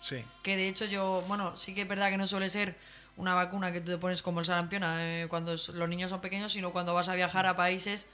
[0.00, 0.24] sí.
[0.42, 2.76] que de hecho yo, bueno, sí que es verdad que no suele ser
[3.16, 6.20] una vacuna que tú te pones como el sarampión eh, cuando es- los niños son
[6.20, 8.08] pequeños, sino cuando vas a viajar a países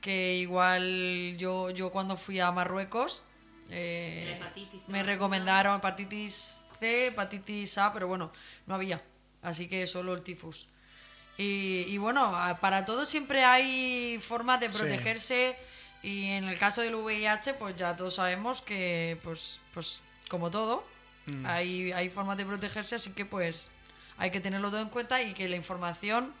[0.00, 3.24] que igual yo, yo cuando fui a Marruecos
[3.70, 8.30] eh, hepatitis, me recomendaron hepatitis C, hepatitis A, pero bueno,
[8.66, 9.02] no había,
[9.42, 10.68] así que solo el tifus.
[11.36, 14.72] Y, y bueno, para todo siempre hay formas de Sí.
[16.02, 20.84] Y en el caso del VIH pues ya todos sabemos que pues, pues como todo,
[21.26, 21.44] Mm.
[21.46, 23.70] hay, hay formas de protegerse, así que pues
[24.16, 26.32] hay que tenerlo todo en cuenta y que la información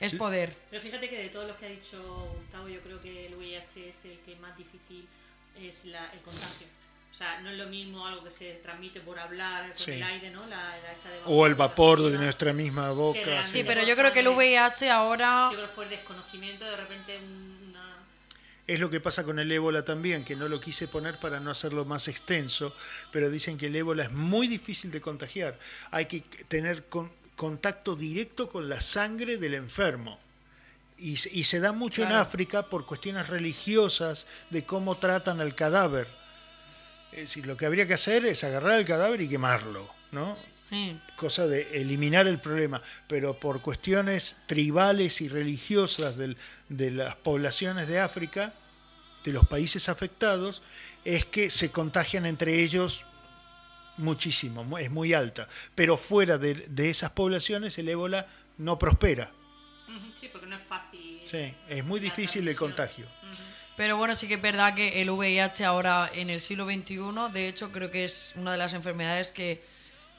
[0.00, 0.56] es poder.
[0.70, 1.98] Pero fíjate que de todos los que ha dicho
[2.38, 5.06] Gustavo, yo creo que el VIH es el que más difícil
[5.60, 6.66] es la- el contagio.
[7.10, 9.90] O sea, no es lo mismo algo que se transmite por hablar con Sí.
[9.92, 10.46] el aire, ¿no?
[10.46, 12.22] La, la- esa de O el vapor de saliva.
[12.22, 13.42] nuestra misma boca.
[13.44, 14.28] Sí, pero por yo creo que el.
[14.28, 15.48] VIH ahora...
[15.50, 17.67] Yo creo que fue el desconocimiento, de repente una...
[18.68, 21.50] Es lo que pasa con el ébola también, que no lo quise poner para no
[21.50, 22.74] hacerlo más extenso,
[23.10, 25.58] pero dicen que el ébola es muy difícil de contagiar.
[25.90, 30.20] Hay que tener con- contacto directo con la sangre del enfermo.
[30.98, 32.12] Y, se- y se da mucho en.
[32.12, 36.08] África por cuestiones religiosas de cómo tratan al cadáver.
[37.12, 40.36] Es decir, lo que habría que hacer es agarrar el cadáver y quemarlo, ¿no?
[40.70, 41.00] Sí.
[41.16, 46.36] cosa de eliminar el problema, pero por cuestiones tribales y religiosas del-
[46.68, 48.52] de las poblaciones de África,
[49.24, 50.62] de los países afectados,
[51.04, 53.06] es que se contagian entre ellos
[53.96, 55.48] muchísimo, mu- es muy alta.
[55.74, 58.26] Pero fuera de, de esas poblaciones el ébola
[58.58, 59.30] no prospera.
[60.20, 61.20] Sí, porque no es fácil.
[61.24, 63.06] Sí, es muy difícil el contagio.
[63.76, 66.98] Pero bueno, sí que es verdad que el VIH ahora en el siglo XXI,
[67.32, 69.64] de hecho, creo que es una de las enfermedades que,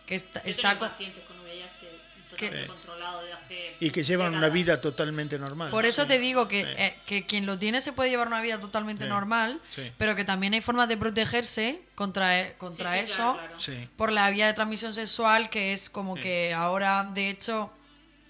[0.09, 1.87] que está, Yo está tengo co- pacientes con VIH
[2.29, 2.67] totalmente Sí.
[2.67, 5.69] controlado de hace Y que llevan una vida totalmente normal.
[5.69, 6.07] Por eso Sí.
[6.09, 6.69] te digo que, Sí.
[6.77, 9.09] eh, que quien lo tiene se puede llevar una vida totalmente Sí.
[9.09, 9.91] normal, Sí.
[9.97, 13.59] pero que también hay formas de protegerse contra, e- contra Sí, sí, eso claro, claro.
[13.59, 13.89] Sí.
[13.95, 17.71] por la vía de transmisión sexual, que es como que ahora, de hecho,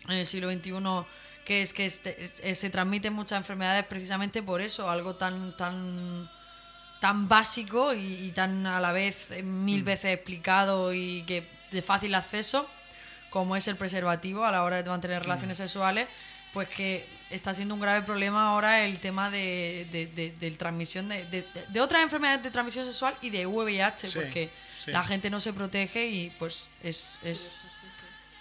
[0.10, 1.06] en el siglo XXI,
[1.46, 5.56] que es que este- es- es- se transmiten muchas enfermedades precisamente por eso, algo tan
[5.58, 6.30] tan
[7.00, 9.64] tan básico y, y tan a la vez eh, Mm.
[9.66, 12.70] mil veces explicado y que de fácil acceso
[13.30, 15.64] como es el preservativo a la hora de mantener relaciones Mm.
[15.64, 16.08] sexuales
[16.54, 21.08] pues que está siendo un grave problema ahora el tema de, de, de- de transmisión
[21.10, 24.50] de, de- de otras enfermedades de transmisión sexual y de VIH Sí, porque
[24.84, 24.90] sí.
[24.92, 27.66] la gente no se protege y pues es, es,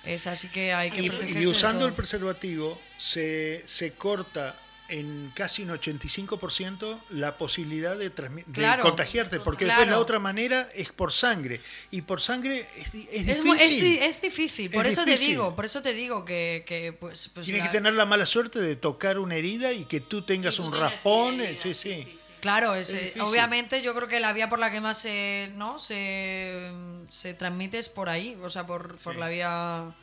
[0.04, 4.56] es así que hay que Y, protegerse y usando el preservativo se, se corta
[4.88, 8.82] en casi un 85% la posibilidad de, de Claro.
[8.82, 9.80] contagiarte, porque Claro.
[9.80, 11.60] después la otra manera es por sangre.
[11.90, 13.84] Y por sangre es, es Es, mu- es difícil.
[13.84, 17.28] di- es difícil, por Es eso te digo, por eso te digo que, que, pues,
[17.34, 20.22] pues Tienes la- que tener la mala suerte de tocar una herida y que tú
[20.22, 21.40] tengas tú un raspón.
[21.40, 22.16] herida, Sí, sí.
[22.40, 25.50] Claro, es, Es eh, obviamente yo creo que la vía por la que más se,
[25.56, 25.78] ¿no?
[25.80, 26.70] se,
[27.08, 29.20] se transmite es por ahí, o sea, por, por Sí.
[29.20, 29.94] la vía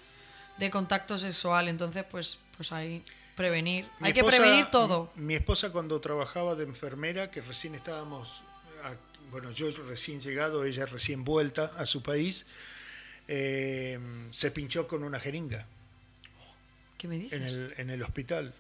[0.57, 1.69] de contacto sexual.
[1.69, 3.03] Entonces, pues, pues ahí
[3.35, 3.85] prevenir.
[3.99, 5.11] Mi Hay que prevenir todo.
[5.15, 8.41] Mi esposa cuando trabajaba de enfermera, que recién estábamos,
[8.83, 8.95] a-
[9.31, 12.45] bueno, yo recién llegado, ella recién vuelta a su país,
[13.27, 13.99] eh,
[14.31, 15.65] se pinchó con una jeringa
[16.97, 17.33] ¿Qué me dices?
[17.33, 18.53] en el, en el hospital.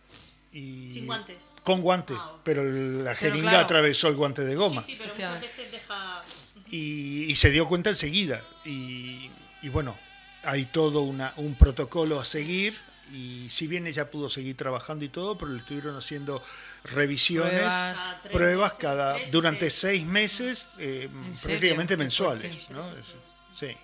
[0.51, 1.53] Y Sin guantes.
[1.63, 3.65] Con guante, Ah, pero la Pero jeringa claro.
[3.65, 4.81] atravesó el guante de goma.
[4.81, 5.47] Sí, sí, pero muchas Efectivamente.
[5.63, 6.23] veces deja...
[6.71, 8.41] y, y se dio cuenta enseguida.
[8.63, 9.29] Y,
[9.61, 9.97] y bueno,
[10.43, 12.79] hay todo una, un protocolo a seguir.
[13.11, 16.41] Y si bien ella pudo seguir trabajando y todo, pero le estuvieron haciendo
[16.83, 17.97] revisiones, Pruebas.
[17.99, 20.03] Cada tres pruebas meses, cada durante seis.
[20.05, 21.57] meses, eh, ¿En serio?
[21.59, 22.69] prácticamente mensuales.
[22.69, 22.83] ¿no?
[22.83, 23.77] Sí, sí, Es- sí.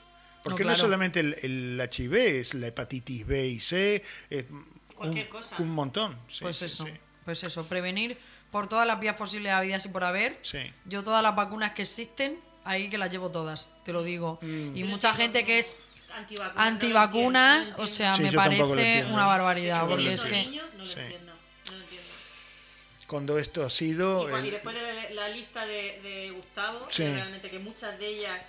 [0.43, 0.73] Porque no, claro.
[0.73, 4.45] es solamente el, el HIV, es la hepatitis B y C, es
[4.95, 5.55] Cualquier un, cosa.
[5.59, 6.17] un montón.
[6.29, 6.91] Sí, pues sí, eso, sí.
[7.23, 8.17] pues eso, prevenir
[8.51, 10.39] por todas las vías posibles habidas y por haber.
[10.41, 10.59] Sí.
[10.85, 14.39] Yo todas las vacunas que existen, ahí que las llevo todas, te lo digo.
[14.41, 14.75] Mm.
[14.75, 15.77] Y mucha gente que es
[16.55, 20.31] Antivacunas, no o sea, Sí, me parece una barbaridad, Sí, porque es que...
[20.45, 20.99] niño, no lo Sí.
[20.99, 21.33] entiendo,
[21.65, 22.07] no lo entiendo.
[23.07, 24.29] Cuando esto ha sido...
[24.29, 27.03] Y el- después de la, la lista de, de Gustavo, Sí.
[27.03, 28.41] que realmente que muchas de ellas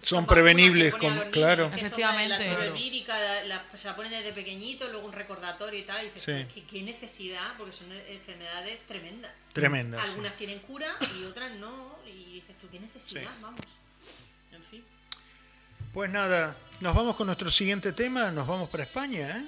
[0.00, 1.64] Son prevenibles con- niños, claro.
[1.74, 2.38] Efectivamente.
[2.44, 2.72] La, la Claro.
[2.74, 6.00] vírica, la- la- se la ponen desde pequeñito, luego un recordatorio y tal.
[6.06, 6.54] Y dices, Sí.
[6.54, 7.54] ¿qué, qué necesidad?
[7.58, 9.32] Porque son enfermedades tremendas.
[9.52, 10.10] Tremendas, sí.
[10.10, 11.98] Algunas tienen cura y otras no.
[12.06, 13.22] Y dices, ¿tú qué necesidad?
[13.22, 13.38] Sí.
[13.42, 13.60] Vamos.
[15.98, 19.44] Pues nada, nos vamos con nuestro siguiente tema, nos vamos para España, ¿eh?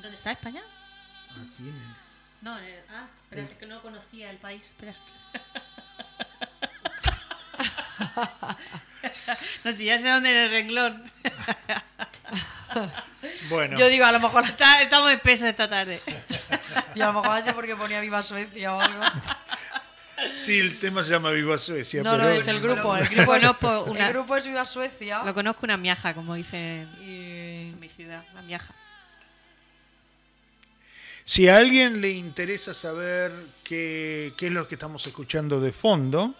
[0.00, 0.62] ¿Dónde está España?
[1.32, 1.70] Aquí
[2.40, 4.68] No, en el- ah, espérate, que no conocía el país.
[4.68, 4.94] Espera.
[9.64, 11.04] no, si ya sé dónde en el renglón.
[13.50, 16.00] Bueno, Yo digo, a lo mejor, Está- estamos espesos esta tarde.
[16.94, 19.02] y a lo mejor es porque ponía Viva Suecia o algo.
[20.42, 22.96] Sí, el tema se llama Viva Suecia, No, pero no, es el grupo.
[22.96, 25.22] El grupo, es, Conozco una- el grupo es Viva Suecia.
[25.24, 28.24] Lo conozco una miaja, como dicen Y en mi ciudad.
[28.34, 28.74] La miaja.
[31.24, 33.32] si a alguien le interesa saber
[33.64, 36.34] qué, qué es lo que estamos escuchando de fondo,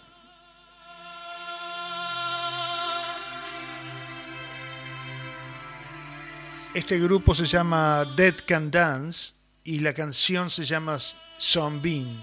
[6.74, 10.98] este grupo se llama Dead Can Dance y la canción se llama
[11.38, 12.22] Zombin,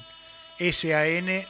[0.61, 1.47] S-A-N-V-I-A-N.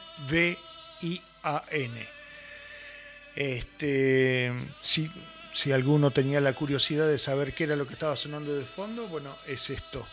[3.34, 5.10] Este, si,
[5.52, 9.06] si alguno tenía la curiosidad de saber qué era lo que estaba sonando de fondo,
[9.08, 10.06] bueno, es esto.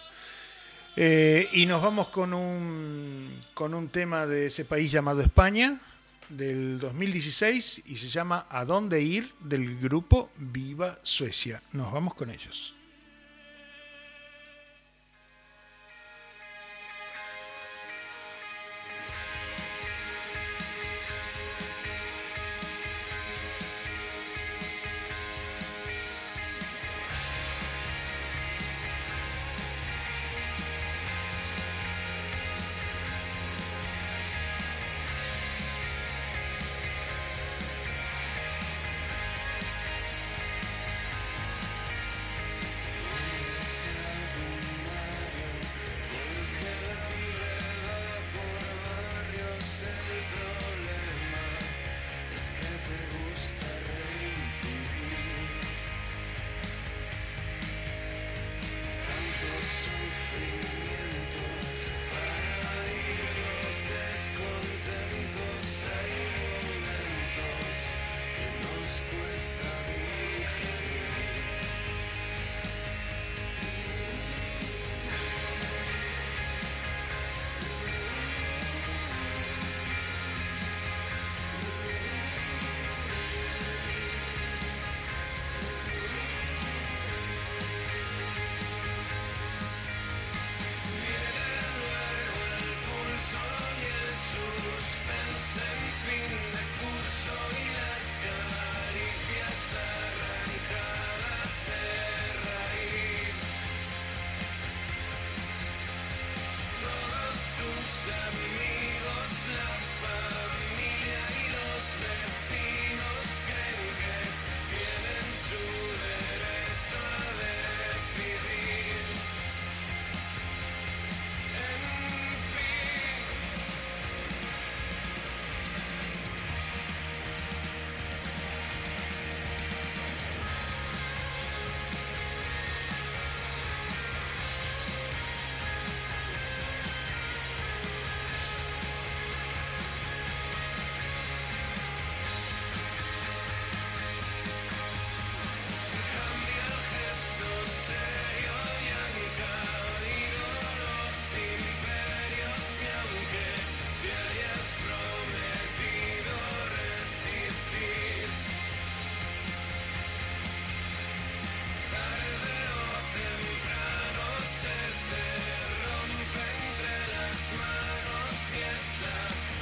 [0.97, 5.80] Eh, y nos vamos con un, con un tema de ese país llamado España,
[6.28, 9.34] del 2016, y se llama ¿A dónde ir?
[9.39, 11.64] del grupo Viva Suecia.
[11.72, 12.76] Nos vamos con ellos.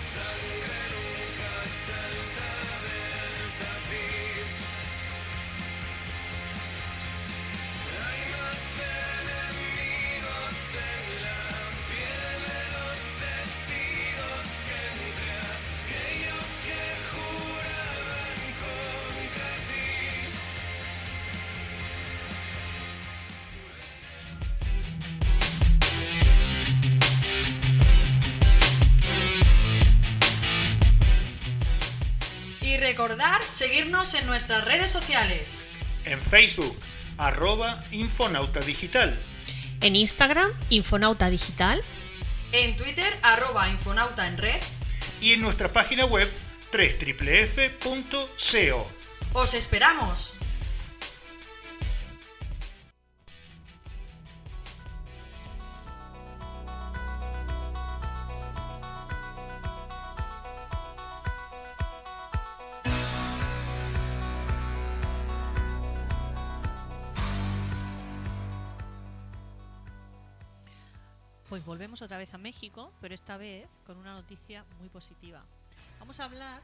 [0.07, 0.46] sun.
[33.49, 35.63] Seguirnos en nuestras redes sociales.
[36.05, 36.77] En Facebook,
[37.17, 39.17] arroba Infonauta Digital.
[39.81, 41.81] En Instagram, Infonauta Digital.
[42.51, 44.61] En Twitter, arroba Infonauta en red.
[45.21, 46.31] Y en nuestra página web,
[46.71, 48.27] www.co.
[49.33, 50.37] ¡Os esperamos!
[72.01, 75.43] Otra vez a México, pero esta vez con una noticia muy positiva.
[75.99, 76.61] Vamos a hablar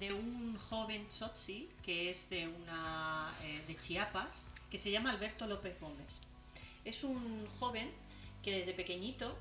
[0.00, 5.46] de un joven Chotzi que es de una eh, de Chiapas, que se llama Alberto
[5.46, 6.22] López Gómez.
[6.84, 7.88] Es un joven
[8.42, 9.38] que desde pequeñito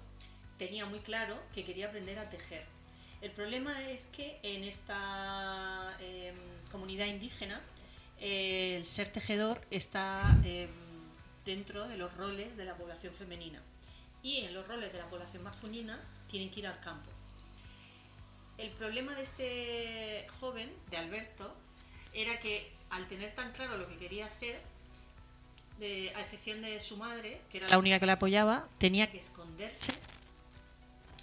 [0.60, 2.66] tenía muy claro que quería aprender a tejer.
[3.20, 6.36] El problema es que en esta em,
[6.72, 7.60] comunidad indígena
[8.20, 10.70] el ser tejedor está em,
[11.44, 13.64] dentro de los roles de la población femenina
[14.24, 17.12] y en los roles de la población masculina tienen que ir al campo.
[18.58, 21.54] El problema de este joven, de Alberto,
[22.14, 24.62] era que al tener tan claro lo que quería hacer,
[25.80, 29.18] de, a excepción de su madre, que era la única que le apoyaba, tenía que
[29.18, 29.94] esconderse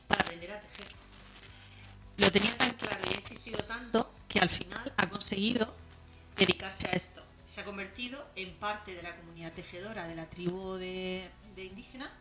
[0.07, 0.87] para aprender a tejer.
[2.19, 5.73] Lo tenía tan claro y ha insistido tanto que al final ha conseguido
[6.37, 7.23] dedicarse a esto.
[7.47, 12.13] Se ha convertido en parte de la comunidad tejedora de la tribu de, de indígena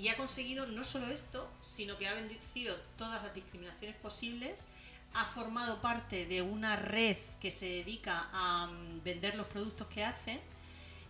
[0.00, 4.64] y ha conseguido no solo esto, sino que ha vencido todas las discriminaciones posibles,
[5.12, 10.02] ha formado parte de una red que se dedica a mm, vender los productos que
[10.02, 10.40] hacen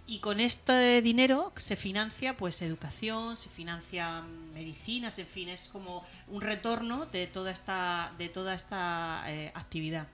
[0.06, 5.68] y con este dinero se financia pues educación, se financia mm, medicinas, en fin, es
[5.68, 10.08] como un retorno de toda esta, de toda esta eh, actividad.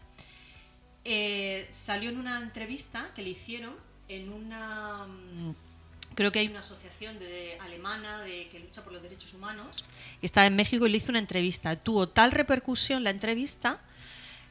[1.04, 3.74] Eh, salió en una entrevista que le hicieron
[4.08, 5.54] en una mm,
[6.16, 9.84] creo que hay una asociación de, alemana de, que lucha por los derechos humanos,
[10.22, 11.76] está en México y le hizo una entrevista.
[11.76, 13.80] Tuvo tal repercusión la entrevista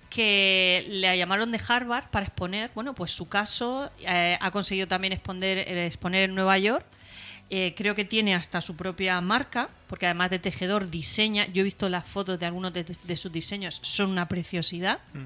[0.10, 5.12] que le llamaron de Harvard para exponer, bueno, pues su caso, eh, ha conseguido también
[5.12, 6.86] exponer, eh, exponer en Nueva York.
[7.52, 11.64] Eh, creo que tiene hasta su propia marca, porque además de tejedor diseña, yo he
[11.64, 15.00] visto las fotos de algunos de, de sus diseños, son una preciosidad.
[15.14, 15.24] Mm.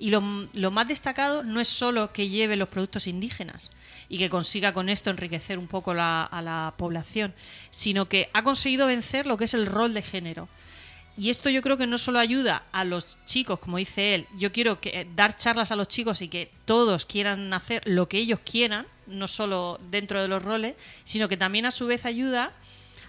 [0.00, 3.70] Y lo, lo, más destacado no es solo que lleve los productos indígenas,
[4.08, 7.32] y que consiga con esto enriquecer un poco la, a la población,
[7.70, 10.48] sino que ha conseguido vencer lo que es el rol de género.
[11.16, 14.52] Y esto yo creo que no solo ayuda a los chicos, como dice él, yo
[14.52, 18.40] quiero que, dar charlas a los chicos y que todos quieran hacer lo que ellos
[18.40, 22.52] quieran, no solo dentro de los roles, sino que también a su vez ayuda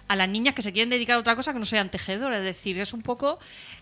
[0.08, 2.38] a las niñas que se quieren dedicar a otra cosa que no sean tejedoras.
[2.38, 3.38] Es decir, es un poco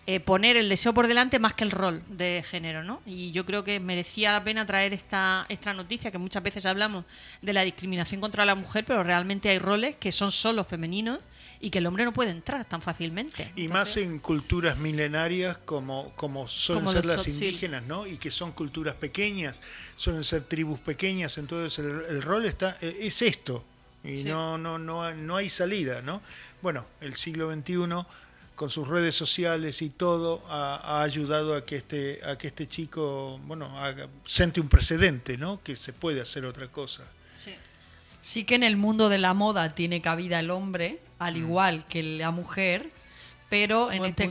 [0.07, 3.01] eh, poner el deseo por delante más que el rol de género, ¿no?
[3.05, 7.05] Y yo creo que merecía la pena traer esta, esta noticia, que muchas veces hablamos
[7.41, 11.19] de la discriminación contra la mujer, pero realmente hay roles que son solo femeninos
[11.61, 13.51] y que el hombre no puede entrar tan fácilmente.
[13.55, 18.07] Y más en culturas milenarias como, como suelen ser las indígenas, ¿no?
[18.07, 19.61] Y que son culturas pequeñas,
[19.95, 23.63] suelen ser tribus pequeñas, entonces el, el rol está eh, es esto,
[24.03, 26.21] y no, no, no, no hay salida, ¿no?
[26.61, 28.05] Bueno, el siglo XXI
[28.55, 33.39] con sus redes sociales y todo ha, ayudado a que este a que este chico
[33.45, 37.03] bueno haga, siente un precedente no que se puede hacer otra cosa
[37.33, 37.55] sí.
[38.19, 41.37] sí que en el mundo de la moda tiene cabida el hombre al mm.
[41.37, 42.89] igual que la mujer
[43.49, 44.29] pero en este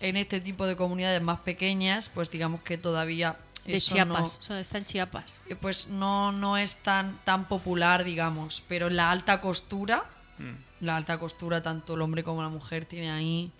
[0.00, 4.84] en este tipo de comunidades más pequeñas pues digamos que todavía de Chiapas, está en
[4.84, 5.40] Chiapas.
[5.48, 10.04] Eh, pues no, no es tan, tan popular, digamos, pero la alta costura,
[10.38, 10.84] mm.
[10.84, 13.50] la alta costura, tanto el hombre como la mujer tiene ahí,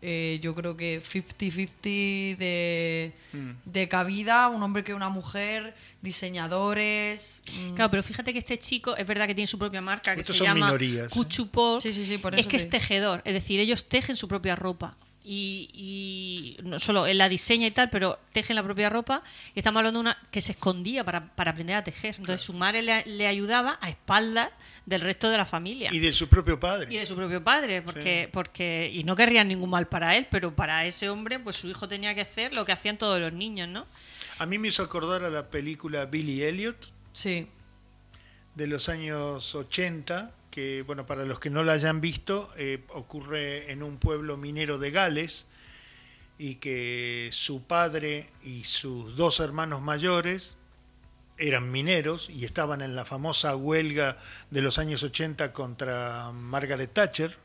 [0.00, 3.50] eh, yo creo que 50-50 de, mm.
[3.64, 7.42] de cabida, un hombre que una mujer, diseñadores.
[7.52, 7.74] Mm.
[7.74, 10.34] Claro, pero fíjate que este chico es verdad que tiene su propia marca que se
[10.34, 10.72] llama
[11.10, 11.82] Cuchupol.
[11.82, 14.96] Sí, sí, sí, es que es tejedor, es decir, ellos tejen su propia ropa
[15.30, 19.22] y, no solo él la diseña y tal, pero teje la propia ropa.
[19.54, 22.16] Y estamos hablando de una que se escondía para, aprender a tejer.
[22.18, 24.50] Entonces su madre le, ayudaba a espaldas
[24.86, 25.90] del resto de la familia.
[25.92, 26.92] Y de su propio padre.
[26.92, 30.54] Y de su propio padre, porque, porque y no querrían ningún mal para él, pero
[30.54, 33.68] para ese hombre, pues su hijo tenía que hacer lo que hacían todos los niños,
[33.68, 33.86] ¿no?
[34.38, 36.90] A mí me hizo acordar a la película Billy Elliot.
[37.12, 37.48] Sí.
[38.54, 43.70] De los años 80, que, bueno, para los que no la hayan visto, eh, ocurre
[43.70, 45.46] en un pueblo minero de Gales
[46.36, 50.56] y que su padre y sus dos hermanos mayores
[51.36, 54.18] eran mineros y estaban en la famosa huelga
[54.50, 57.36] de los años 80 contra Margaret Thatcher.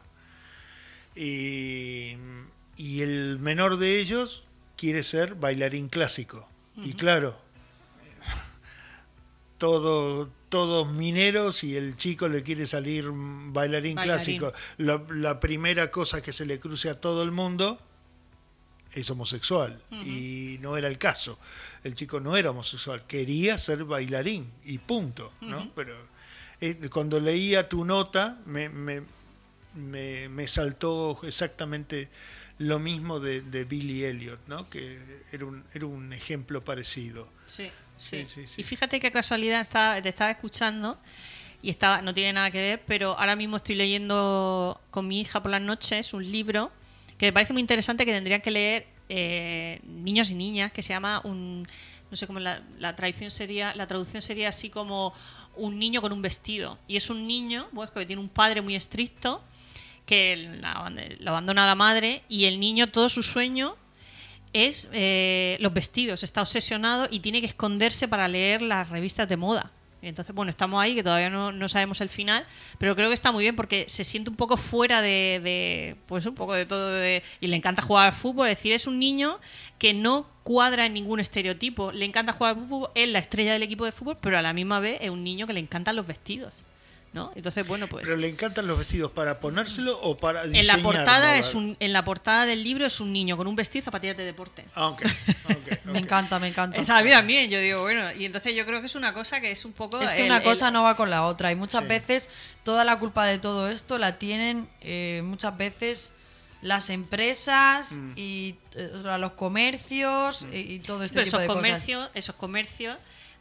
[1.16, 2.16] Y,
[2.78, 4.45] y el menor de ellos
[4.76, 6.49] quiere ser bailarín clásico.
[6.78, 7.39] Y claro,
[9.64, 13.95] todo, todos mineros y el chico le quiere salir bailarín, Bailarín.
[13.95, 14.51] clásico.
[14.76, 17.80] La, la primera cosa que se le cruce a todo el mundo
[18.91, 19.82] es homosexual.
[19.89, 21.39] Y no era el caso.
[21.86, 25.32] El chico no era homosexual, quería ser bailarín y punto.
[25.39, 25.72] ¿no?
[25.76, 25.95] Pero
[26.59, 29.01] eh, cuando leía tu nota me, me,
[29.76, 32.09] me, me saltó exactamente
[32.57, 34.70] lo mismo de, de Billy Elliot, ¿no?
[34.70, 34.99] que
[35.32, 37.30] era un, era un ejemplo parecido.
[37.47, 38.26] Sí, Sí, sí.
[38.26, 38.62] sí, sí.
[38.62, 40.98] Y fíjate qué casualidad estaba, te estaba escuchando
[41.62, 45.41] y estaba, no tiene nada que ver, pero ahora mismo estoy leyendo con mi hija
[45.41, 46.72] por las noches un libro
[47.18, 50.89] que me parece muy interesante que tendrían que leer eh, niños y niñas, que se
[50.89, 51.66] llama un
[52.14, 55.16] no sé cómo la, la traducción sería, la traducción sería así como
[55.56, 56.78] un niño con un vestido.
[56.88, 59.41] Y es un niño, pues, que tiene un padre muy estricto,
[60.06, 60.60] que
[61.20, 63.76] lo abandona a la madre, y el niño, todo su sueño
[64.54, 66.24] es eh, los vestidos.
[66.24, 69.72] Está obsesionado y tiene que esconderse para leer las revistas de moda.
[70.01, 72.45] Entonces, bueno, estamos ahí, que todavía no, no sabemos el final,
[72.78, 76.26] pero creo que está muy bien porque se siente un poco fuera de, de, pues
[76.26, 78.99] un poco de todo, de- y le encanta jugar al fútbol, es decir, es un
[78.99, 79.39] niño
[79.80, 83.64] que no cuadra en ningún estereotipo, le encanta jugar al fútbol, es la estrella del
[83.64, 86.06] equipo de fútbol, pero a la misma vez es un niño que le encantan los
[86.06, 86.51] vestidos,
[87.14, 87.32] ¿no?
[87.36, 88.05] Entonces, bueno, pues...
[88.05, 90.78] Pero le encantan los vestidos para ponérselo o para En diseñar.
[90.78, 91.34] la portada ¿no?
[91.39, 94.26] es un, en la portada del libro es un niño con un vestido zapatillas de
[94.26, 94.66] deporte.
[94.76, 95.01] Ah, ok,
[95.49, 95.97] ok, Me ok.
[95.97, 96.80] encanta, me encanta.
[96.82, 99.39] Esa a mí también, yo digo, bueno, y entonces yo creo que es una cosa
[99.41, 100.01] que es un poco...
[100.01, 101.88] Es que el- una el- cosa no va con la otra y muchas Sí.
[101.89, 102.30] veces
[102.64, 106.14] toda la culpa de todo esto la tienen eh, muchas veces
[106.61, 108.14] las empresas Mm.
[108.16, 111.61] y eh, los comercios y, y todo este Pero tipo esos de cosas.
[111.61, 112.97] comercios, esos comercios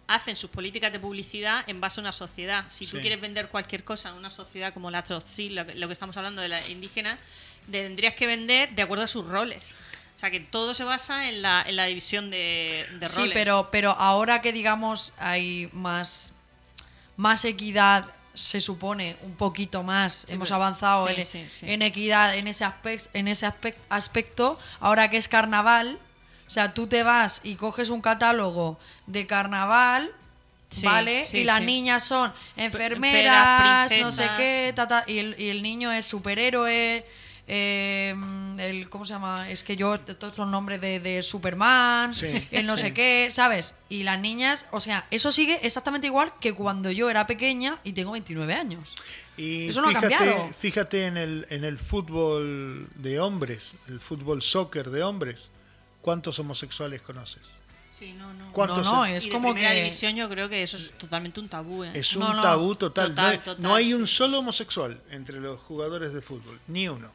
[0.09, 2.65] hacen sus políticas de publicidad en base a una sociedad.
[2.69, 3.01] Si tú Sí.
[3.03, 6.17] quieres vender cualquier cosa en una sociedad como la Tzotzil, lo, que- lo que estamos
[6.17, 7.19] hablando de la indígena,
[7.71, 9.63] tendrías que vender de acuerdo a sus roles.
[10.17, 13.35] O sea, que todo se basa en la, en la división de, de Sí, roles.
[13.35, 16.35] pero, pero ahora que digamos hay más,
[17.17, 21.67] más equidad, se supone un poquito más, Sí, hemos avanzado sí, en, sí, sí.
[21.71, 25.99] en equidad en ese, aspecto, en ese aspec- aspecto, ahora que es carnaval,
[26.53, 30.11] sea, tú te vas y coges un catálogo de carnaval.
[30.71, 31.23] Sí, ¿Vale?
[31.23, 31.67] sí, y las sí.
[31.67, 37.05] niñas son enfermeras, no sé qué, ta, ta, y, el, y el niño es superhéroe,
[37.47, 38.15] eh,
[38.59, 39.51] el, ¿cómo se llama?
[39.51, 42.85] Es que yo, todos los nombres de, de Superman, Sí, el no sí.
[42.85, 43.77] sé qué, ¿sabes?
[43.91, 47.93] Y las niñas, o sea, eso sigue exactamente igual que cuando yo era pequeña y
[47.93, 48.95] tengo 29 años.
[49.37, 50.51] Y Eso no ha fíjate, cambiado.
[50.59, 55.51] fíjate en el, en el fútbol de hombres, el fútbol soccer de hombres,
[56.03, 57.63] ¿cuántos homosexuales conoces?
[57.91, 58.53] Sí, no, no.
[58.53, 59.83] ¿Cuántos No, no, es Y de como primera que...
[59.83, 61.85] división yo creo que eso es totalmente un tabú.
[61.85, 61.91] ¿eh?
[61.95, 62.43] Es un No, no.
[62.43, 63.11] tabú total.
[63.11, 63.95] Total, no, hay- total, no hay sí.
[63.95, 67.13] un solo homosexual entre los jugadores de fútbol, ni uno.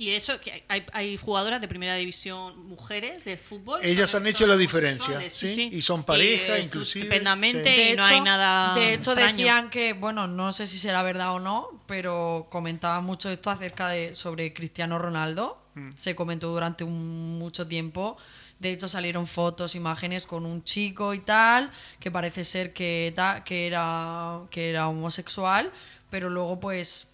[0.00, 3.80] Y de hecho, que hay, hay jugadoras de primera división mujeres de fútbol.
[3.84, 5.70] Ellas son- han hecho son la diferencia, homosexuales, ¿sí?
[5.72, 7.92] Y son pareja, eh, inclusive, Estupendamente, sí.
[7.92, 8.74] y no hay nada.
[8.74, 9.36] de hecho extraño.
[9.36, 13.88] decían que, bueno, no sé si será verdad o no, pero comentaban mucho esto acerca
[13.88, 15.60] de sobre Cristiano Ronaldo.
[15.74, 15.90] Mm.
[15.96, 18.16] Se comentó durante un, mucho tiempo.
[18.58, 23.44] De hecho salieron fotos, imágenes con un chico y tal, que parece ser que, ta-
[23.44, 25.70] que era que era homosexual,
[26.10, 27.09] pero luego pues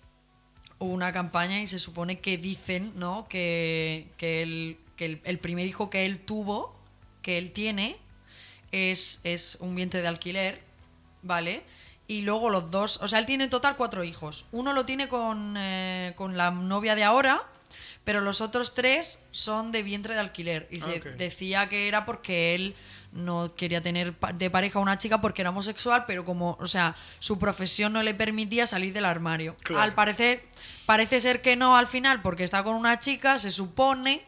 [0.78, 3.26] hubo una campaña y se supone que dicen, ¿no?
[3.28, 6.74] Que, que, el, que el, el primer hijo que él tuvo,
[7.22, 7.96] que él tiene,
[8.72, 10.60] es, es un vientre de alquiler,
[11.22, 11.62] ¿vale?
[12.08, 14.44] Y luego los dos, o sea, él tiene en total cuatro hijos.
[14.52, 17.42] Uno lo tiene con, eh, con la novia de ahora,
[18.04, 20.68] pero los otros tres son de vientre de alquiler.
[20.70, 21.06] Y se Ok.
[21.16, 22.76] decía que era porque él
[23.10, 26.94] no quería tener de pareja a una chica porque era homosexual, pero como, o sea,
[27.18, 29.56] su profesión no le permitía salir del armario.
[29.64, 29.82] Claro.
[29.82, 30.44] Al parecer,
[30.86, 34.22] parece ser que no al final, porque está con una chica, se supone,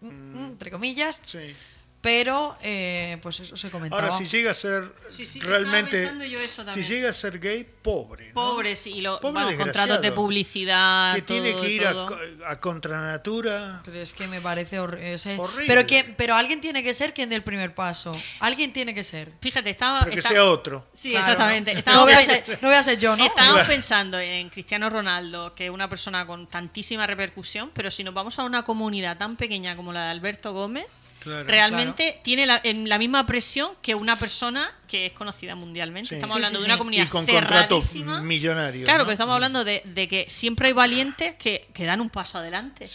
[0.00, 1.54] mm, mm, entre comillas, Sí.
[2.02, 4.02] Pero eh, pues eso se comentaba.
[4.02, 5.92] Ahora, si llega a ser Sí, sí, realmente.
[5.92, 8.28] pensando yo eso si llega a ser gay, pobre.
[8.28, 8.34] ¿no?
[8.34, 9.56] Pobres y Pobre vamos, desgraciado.
[9.56, 11.14] contratos de publicidad.
[11.14, 12.18] Que tiene que ir a, todo.
[12.46, 13.82] a contranatura.
[13.84, 15.64] Pero es que me parece hor- ese- Horrible.
[15.66, 18.16] Pero, que, pero alguien tiene que ser quien dé el primer paso.
[18.40, 19.32] Alguien tiene que ser.
[19.40, 20.00] Fíjate, estaba.
[20.00, 20.86] Pero que está- sea otro.
[20.92, 21.82] Sí, Claro, exactamente.
[21.86, 22.02] ¿no?
[22.02, 23.24] Voy, a ser, no voy a ser yo, ¿no?
[23.24, 23.68] Estábamos Claro.
[23.68, 28.38] pensando en Cristiano Ronaldo, que es una persona con tantísima repercusión, pero si nos vamos
[28.38, 30.86] a una comunidad tan pequeña como la de Alberto Gómez,
[31.22, 31.44] Claro.
[31.48, 36.08] realmente tiene la, en la misma presión que una persona que es conocida mundialmente.
[36.10, 36.14] Sí.
[36.16, 38.84] Estamos Sí, hablando sí, de una comunidad Y con contratos millonarios.
[38.84, 39.04] Claro, ¿no?
[39.04, 42.88] pero estamos hablando de, de que siempre hay valientes que, que dan un paso adelante.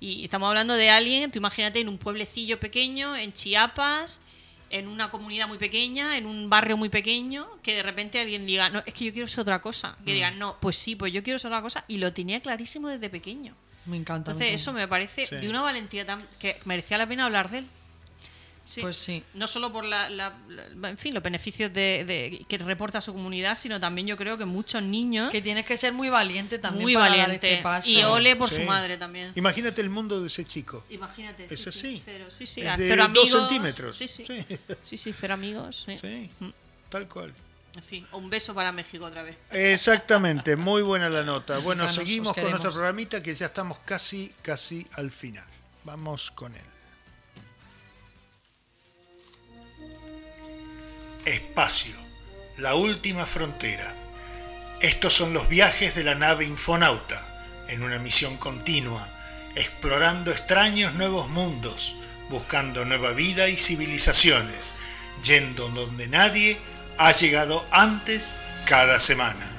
[0.00, 4.20] Y estamos hablando de alguien, tú imagínate, en un pueblecillo pequeño, en Chiapas,
[4.70, 8.68] en una comunidad muy pequeña, en un barrio muy pequeño, que de repente alguien diga,
[8.70, 9.96] no, es que yo quiero ser otra cosa.
[10.00, 10.04] Mm.
[10.04, 11.84] Que digan, no, pues sí, pues yo quiero ser otra cosa.
[11.88, 13.54] Y lo tenía clarísimo desde pequeño.
[13.86, 14.30] Me encanta.
[14.30, 14.54] me Entonces, encanta.
[14.62, 15.36] eso me parece Sí.
[15.36, 17.66] de una valentía tan que merecía la pena hablar de él.
[18.64, 18.80] Sí.
[18.80, 19.24] Pues sí.
[19.34, 23.12] No solo por la, la- la- en fin, los beneficios de, de- que reporta su
[23.12, 26.84] comunidad, sino también yo creo que muchos niños Que tienes que ser muy valiente también
[26.84, 27.50] muy para dar valientes.
[27.50, 27.90] este paso.
[27.90, 28.56] y ole por Sí.
[28.58, 29.32] su madre también.
[29.34, 30.84] Imagínate el mundo de ese chico.
[30.90, 31.46] Imagínate.
[31.52, 31.80] Es sí, así.
[31.80, 32.60] Sí, cero, sí, sí.
[32.60, 33.40] Es de cero dos amigos.
[33.48, 33.96] centímetros.
[33.98, 34.24] Sí, sí.
[34.84, 34.96] Sí.
[34.96, 35.82] Sí, cero amigos.
[35.84, 35.96] sí.
[35.96, 36.50] Sí, Mm.
[36.88, 37.34] tal cual.
[37.74, 39.36] En fin, un beso para México otra vez.
[39.50, 41.58] Exactamente, muy buena la nota.
[41.58, 45.44] Bueno, seguimos os con nuestro programita que ya estamos casi, casi al final.
[45.84, 46.60] Vamos con él.
[51.24, 51.94] Espacio,
[52.58, 53.94] la última frontera.
[54.80, 59.08] Estos son los viajes de la nave Infonauta, en una misión continua,
[59.54, 61.94] explorando extraños nuevos mundos,
[62.28, 64.74] buscando nueva vida y civilizaciones,
[65.24, 66.58] yendo donde nadie
[66.98, 68.36] ha llegado antes
[68.66, 69.52] cada semana.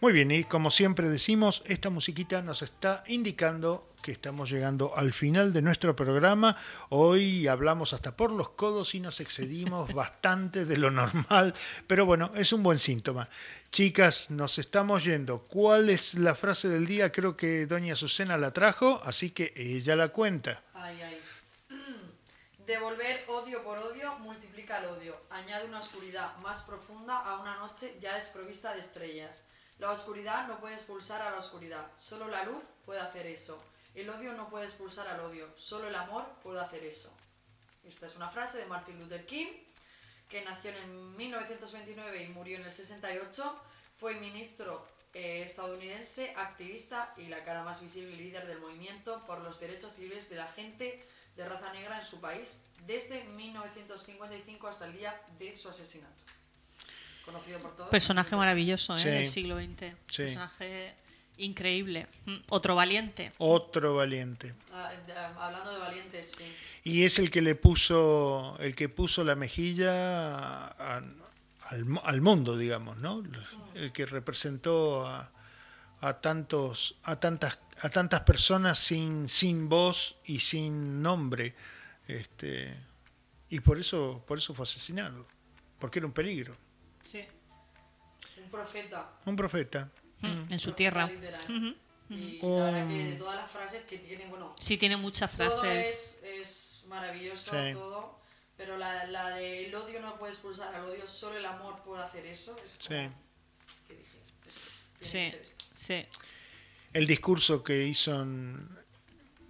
[0.00, 5.12] Muy bien, y como siempre decimos, esta musiquita nos está indicando que estamos llegando al
[5.12, 6.56] final de nuestro programa.
[6.88, 11.54] Hoy hablamos hasta por los codos y nos excedimos bastante de lo normal,
[11.86, 13.28] pero bueno, es un buen síntoma.
[13.70, 15.38] Chicas, nos estamos yendo.
[15.46, 17.12] ¿Cuál es la frase del día?
[17.12, 20.62] Creo que doña Azucena la trajo, así que ella la cuenta.
[20.74, 21.20] Ay, ay.
[22.66, 25.16] Devolver odio por odio multiplica el odio.
[25.30, 29.46] Añade una oscuridad más profunda a una noche ya desprovista de estrellas.
[29.78, 33.58] La oscuridad no puede expulsar a la oscuridad, solo la luz puede hacer eso.
[33.94, 37.12] El odio no puede expulsar al odio, solo el amor puede hacer eso.
[37.84, 39.48] Esta es una frase de Martin Luther King,
[40.28, 43.62] que nació en 1929 y murió en el 68.
[43.96, 49.40] Fue ministro eh, estadounidense, activista y la cara más visible y líder del movimiento por
[49.40, 51.04] los derechos civiles de la gente
[51.36, 56.22] de raza negra en su país desde 1955 hasta el día de su asesinato.
[57.24, 57.90] Conocido por todos.
[57.90, 59.00] Personaje maravilloso ¿eh?
[59.00, 59.08] Sí.
[59.08, 59.94] del siglo XX.
[60.10, 60.22] Sí.
[60.22, 60.94] Personaje
[61.44, 62.06] increíble.
[62.26, 63.32] Mm, Otro valiente.
[63.38, 64.54] Otro valiente.
[64.72, 66.44] Ah, de- ah, hablando de valientes, sí.
[66.84, 71.02] Y es el que le puso, el que puso la mejilla a-
[71.68, 73.22] al, al mundo, digamos, ¿no?
[73.74, 75.30] El que representó a,
[76.00, 81.54] a tantos, a tantas, a tantas personas sin, sin voz y sin nombre,
[82.08, 82.74] este,
[83.50, 85.26] y por eso, por eso fue asesinado,
[85.78, 86.56] porque era un peligro,
[87.02, 87.24] Sí.
[88.42, 89.10] Un profeta.
[89.26, 89.88] un profeta.
[90.22, 91.10] En su tierra.
[92.08, 95.30] Y Um, la verdad que de todas las frases que tiene, bueno, Sí, tiene muchas
[95.30, 96.18] todo frases.
[96.24, 97.72] es, es maravilloso, Sí.
[97.72, 98.18] todo.
[98.56, 102.02] Pero la, la de el odio no puede expulsar al odio, solo el amor puede
[102.02, 102.56] hacer eso.
[102.64, 103.10] Es como, Sí.
[103.86, 104.18] que dije,
[104.98, 105.32] que Sí,
[105.72, 106.06] sí.
[106.92, 108.68] El discurso que hizo en...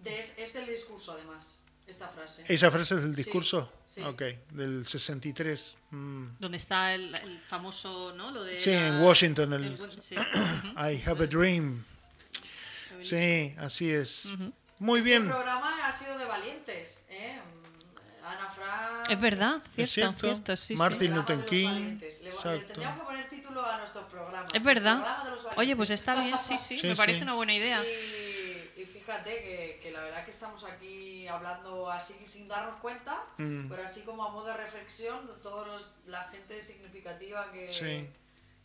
[0.02, 2.44] De- es, es del discurso, además, esta frase.
[2.48, 3.72] ¿Esa frase es del discurso?
[3.84, 4.02] sí.
[4.02, 4.22] Ok,
[4.52, 5.76] del 63.
[5.90, 6.26] mm.
[6.38, 8.30] Donde está el, el famoso, ¿no?
[8.30, 10.14] Lo de Sí, la- en Washington, el- sí.
[10.76, 11.84] I have a dream.
[13.00, 14.28] Sí, así es.
[14.78, 15.28] Muy este bien.
[15.28, 17.38] programa ha sido de valientes, ¿eh?
[17.40, 19.10] Mm, Ana Frank.
[19.10, 20.18] Es verdad, cierto, Es cierto.
[20.20, 20.76] cierto, sí, sí.
[20.76, 21.68] Martin Luther King.
[21.68, 22.18] valientes.
[22.18, 22.66] Le, le Exacto.
[22.66, 24.50] tendríamos que poner título a nuestros programas.
[24.50, 24.96] Es el verdad.
[25.02, 27.24] programa Oye, pues está bien, sí, sí, Sí, me parece sí.
[27.24, 27.82] una buena idea.
[27.84, 28.29] Y
[29.10, 33.68] fíjate que, que la verdad que estamos aquí hablando así sin darnos cuenta, Mm.
[33.68, 38.08] pero así como a modo de reflexión, toda la gente significativa que, Sí.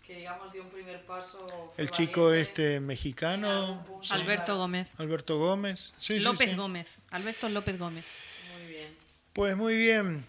[0.06, 1.74] que digamos dio un primer paso.
[1.78, 4.58] El chico este mexicano, punto, Alberto.
[4.58, 4.94] Gómez.
[4.98, 5.94] Alberto Gómez.
[5.98, 6.56] Sí, López sí.
[6.56, 6.98] Gómez.
[7.10, 8.06] Alberto López Gómez.
[8.54, 8.96] Muy bien.
[9.34, 10.26] Pues muy bien.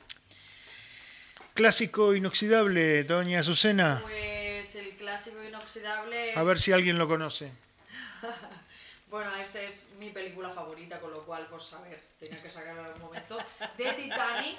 [1.53, 4.01] Clásico inoxidable, doña Azucena.
[4.03, 6.35] Pues el clásico inoxidable.
[6.35, 7.51] A ver es- si alguien lo conoce.
[9.09, 12.81] Bueno, esa es mi película favorita, con lo cual, pues a ver, tenía que sacarlo
[12.81, 13.39] en algún momento.
[13.79, 14.57] De Titanic.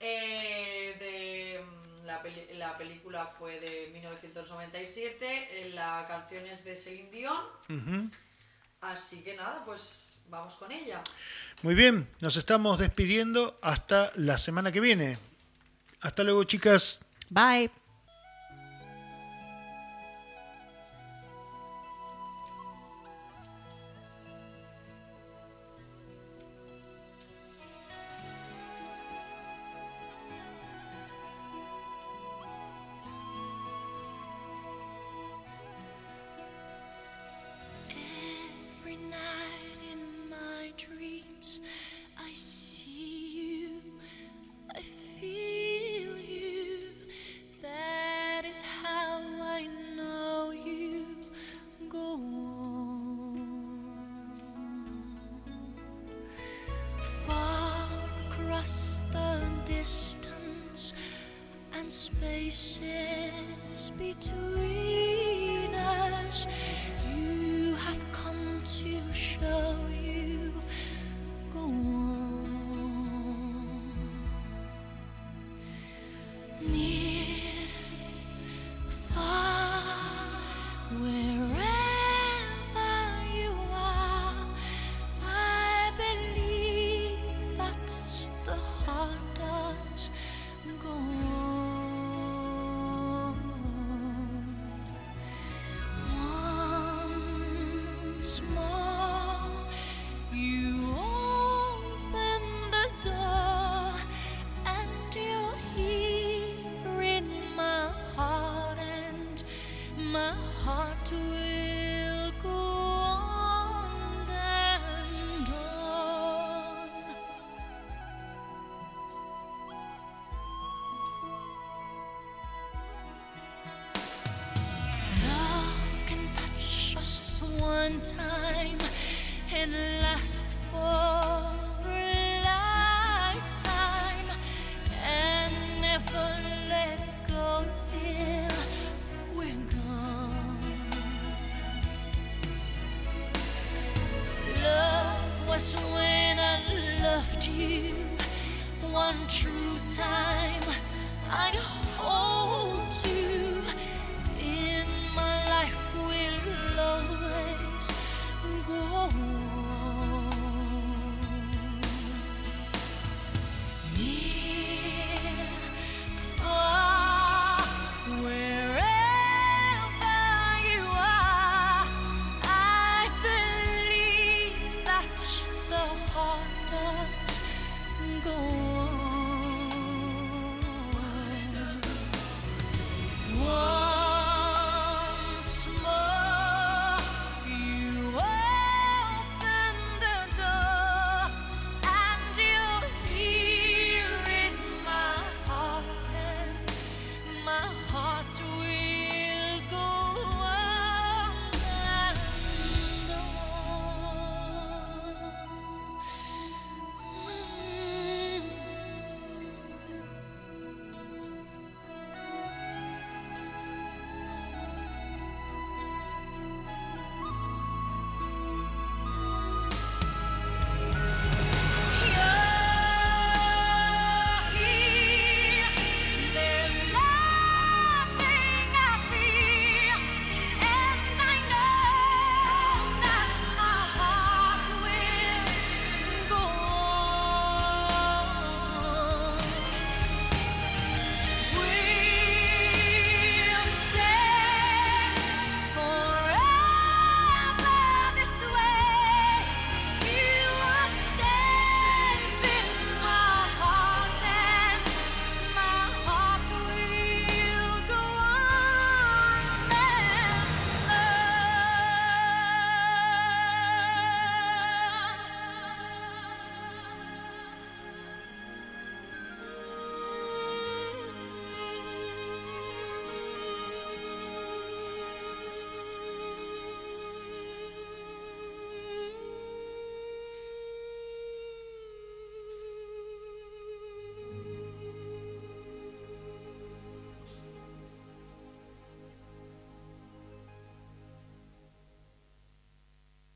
[0.00, 5.26] eh, de, mm, la, peli- la película fue de 1997.
[5.66, 8.10] eh, La canción es de Celine Dion.
[8.82, 11.02] Así que nada, pues vamos con ella.
[11.62, 15.16] Muy bien, nos estamos despidiendo hasta la semana que viene.
[16.02, 17.00] Hasta luego, chicas.
[17.30, 17.70] Bye.